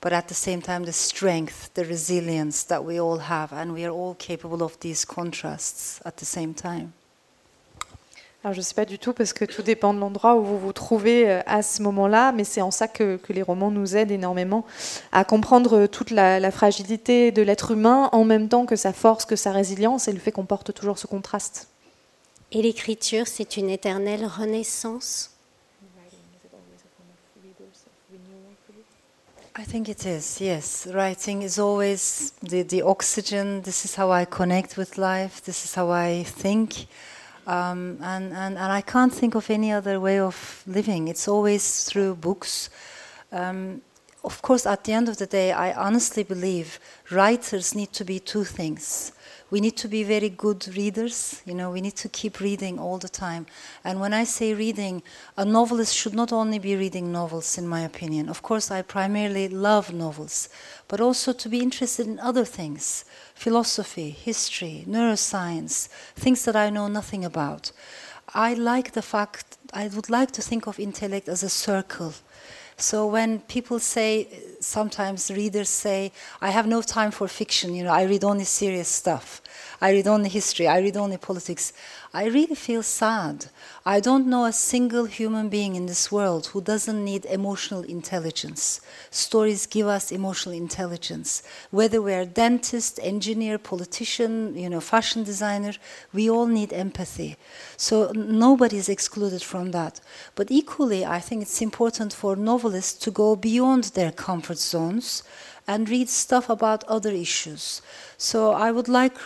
[0.01, 3.85] but at the same time, the strength, the resilience that we all have, and we
[3.85, 6.93] are all capable of these contrasts at the same time.
[8.45, 10.59] Alors, je ne sais pas du tout parce que tout dépend de l'endroit où vous
[10.59, 13.97] vous trouvez euh, à ce moment-là, mais c'est en ça que, que, les romans nous
[13.97, 14.67] aident énormément
[15.13, 19.25] à comprendre toute la, la fragilité de l'être humain en même temps que sa force,
[19.25, 21.69] que sa résilience et le fait qu'on porte toujours ce contraste.
[22.53, 25.31] Et l'écriture, c'est une éternelle renaissance
[29.57, 30.89] I think it is, yes.
[30.93, 33.63] Writing is always the, the oxygen.
[33.63, 35.41] This is how I connect with life.
[35.45, 36.89] This is how I think.
[37.47, 41.09] Um, and, and, and I can't think of any other way of living.
[41.09, 42.71] It's always through books.
[43.33, 43.83] Um,
[44.25, 46.81] of course, at the end of the day, I honestly believe
[47.11, 49.13] writers need to be two things
[49.55, 51.41] we need to be very good readers.
[51.47, 53.47] You know, we need to keep reading all the time.
[53.85, 55.01] And when I say reading,
[55.37, 58.29] a novelist should not only be reading novels, in my opinion.
[58.29, 60.49] Of course, I primarily love novels,
[60.89, 63.05] but also to be interested in other things
[63.37, 65.87] philosophy, history, neuroscience,
[66.17, 67.71] things that I know nothing about.
[68.35, 72.13] I like the fact, I would like to think of intellect as a circle.
[72.77, 74.27] So when people say,
[74.61, 78.89] sometimes readers say, I have no time for fiction, you know, I read only serious
[78.89, 79.41] stuff.
[79.85, 81.75] I read only history, I read only politics.
[82.15, 83.45] I really feel sad.
[83.85, 88.81] I don't know a single human being in this world who doesn't need emotional intelligence.
[89.11, 91.43] Stories give us emotional intelligence.
[91.71, 95.75] Whether we're dentist, engineer, politician, you know, fashion designer,
[96.15, 97.37] we all need empathy.
[97.77, 100.01] So nobody is excluded from that.
[100.35, 105.25] But equally, I think it's important for novelists to go beyond their comfort zones
[105.67, 107.83] and read stuff about other issues.
[108.17, 109.19] So I would like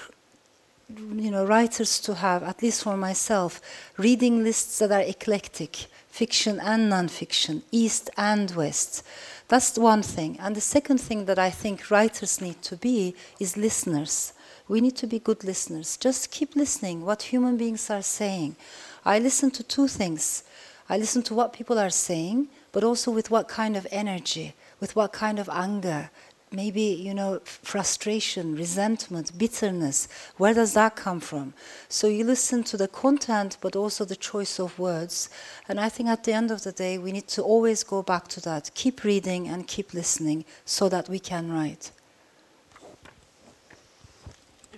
[0.97, 3.61] you know, writers to have, at least for myself,
[3.97, 9.05] reading lists that are eclectic, fiction and non-fiction, East and West.
[9.49, 10.39] That's one thing.
[10.41, 14.33] And the second thing that I think writers need to be is listeners.
[14.67, 15.97] We need to be good listeners.
[15.97, 18.57] Just keep listening what human beings are saying.
[19.05, 20.45] I listen to two things.
[20.89, 24.97] I listen to what people are saying, but also with what kind of energy, with
[24.97, 26.11] what kind of anger,
[26.53, 31.53] maybe you know frustration resentment bitterness where does that come from?
[31.89, 35.31] So you listen to the content but also the choice of words
[35.69, 38.29] and i think at the end of the day we need to always go back
[38.29, 41.93] to that keep reading and keep listening so that we can write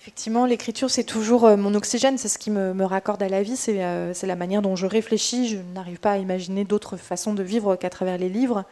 [0.02, 3.42] Effectivement, l'écriture, c'est toujours euh, mon oxygène, c'est ce qui me, me, raccorde à la
[3.42, 5.46] vie, c'est euh, la manière dont je réfléchis.
[5.46, 8.64] Je n'arrive pas à imaginer d'autres façons de vivre qu'à travers les livres.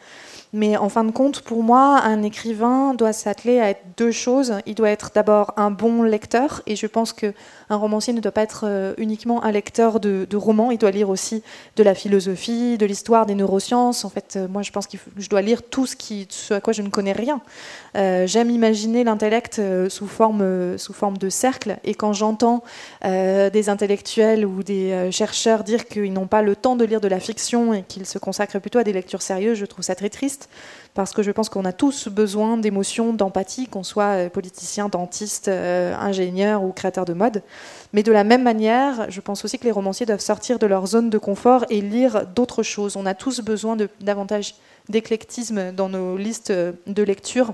[0.51, 4.55] Mais en fin de compte, pour moi, un écrivain doit s'atteler à être deux choses.
[4.65, 7.33] Il doit être d'abord un bon lecteur, et je pense qu'un
[7.69, 11.43] romancier ne doit pas être euh, uniquement un lecteur de, romans, il doit lire aussi
[11.75, 14.05] de la philosophie, de l'histoire, des neurosciences.
[14.05, 16.61] En fait, euh, moi, je pense que je dois lire tout ce, qui, ce à
[16.61, 17.41] quoi je ne connais rien.
[17.95, 22.63] Euh, j'aime imaginer l'intellect sous, forme, sous forme de cercle, et quand j'entends
[23.03, 27.19] des intellectuels ou des chercheurs dire qu'ils n'ont pas le temps de lire de la
[27.19, 30.38] fiction et qu'ils se consacrent plutôt à des lectures sérieuses, je trouve ça très triste
[30.93, 35.47] parce que je pense qu'on a tous besoin d'émotions, d'empathie, qu'on soit euh, politicien, dentiste,
[35.47, 37.41] euh, ingénieur ou créateur de mode.
[37.93, 40.87] Mais de la même manière, je pense aussi que les romanciers doivent sortir de leur
[40.87, 42.95] zone de confort et lire d'autres choses.
[42.95, 44.55] On a tous besoin de davantage
[44.89, 47.53] d'éclectisme dans nos listes de lecture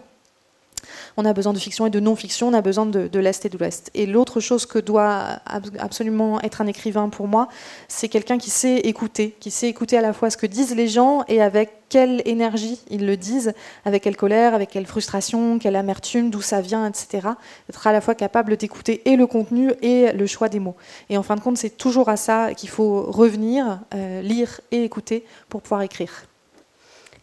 [1.17, 3.57] on a besoin de fiction et de non-fiction, on a besoin de, l'Est et de
[3.57, 3.89] l'Ouest.
[3.93, 5.39] Et l'autre chose que doit
[5.79, 7.47] absolument être un écrivain pour moi,
[7.87, 10.87] c'est quelqu'un qui sait écouter, qui sait écouter à la fois ce que disent les
[10.87, 13.53] gens et avec quelle énergie ils le disent,
[13.85, 17.29] avec quelle colère, avec quelle frustration, quelle amertume, d'où ça vient, etc.
[17.69, 20.75] Être à la fois capable d'écouter et le contenu et le choix des mots.
[21.09, 24.83] Et en fin de compte, c'est toujours à ça qu'il faut revenir, euh, lire et
[24.83, 26.25] écouter pour pouvoir écrire.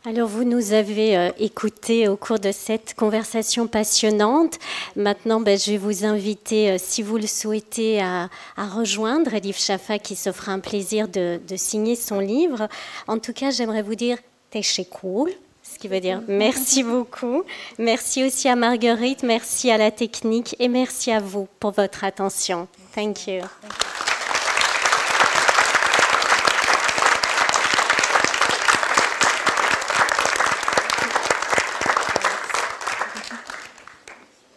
[0.04, 4.58] Alors vous nous avez euh, écouté au cours de cette conversation passionnante.
[4.96, 10.00] Maintenant, ben, je vais vous inviter, euh, si vous le souhaitez, à, rejoindre Elif Chafa
[10.00, 12.68] qui se fera un plaisir de, signer son livre.
[13.06, 14.18] En tout cas, j'aimerais vous dire
[14.90, 15.30] cool,
[15.62, 17.44] ce qui veut dire merci beaucoup.
[17.78, 22.66] Merci aussi à Marguerite, merci à la technique et merci à vous pour votre attention.
[22.92, 23.42] Thank you.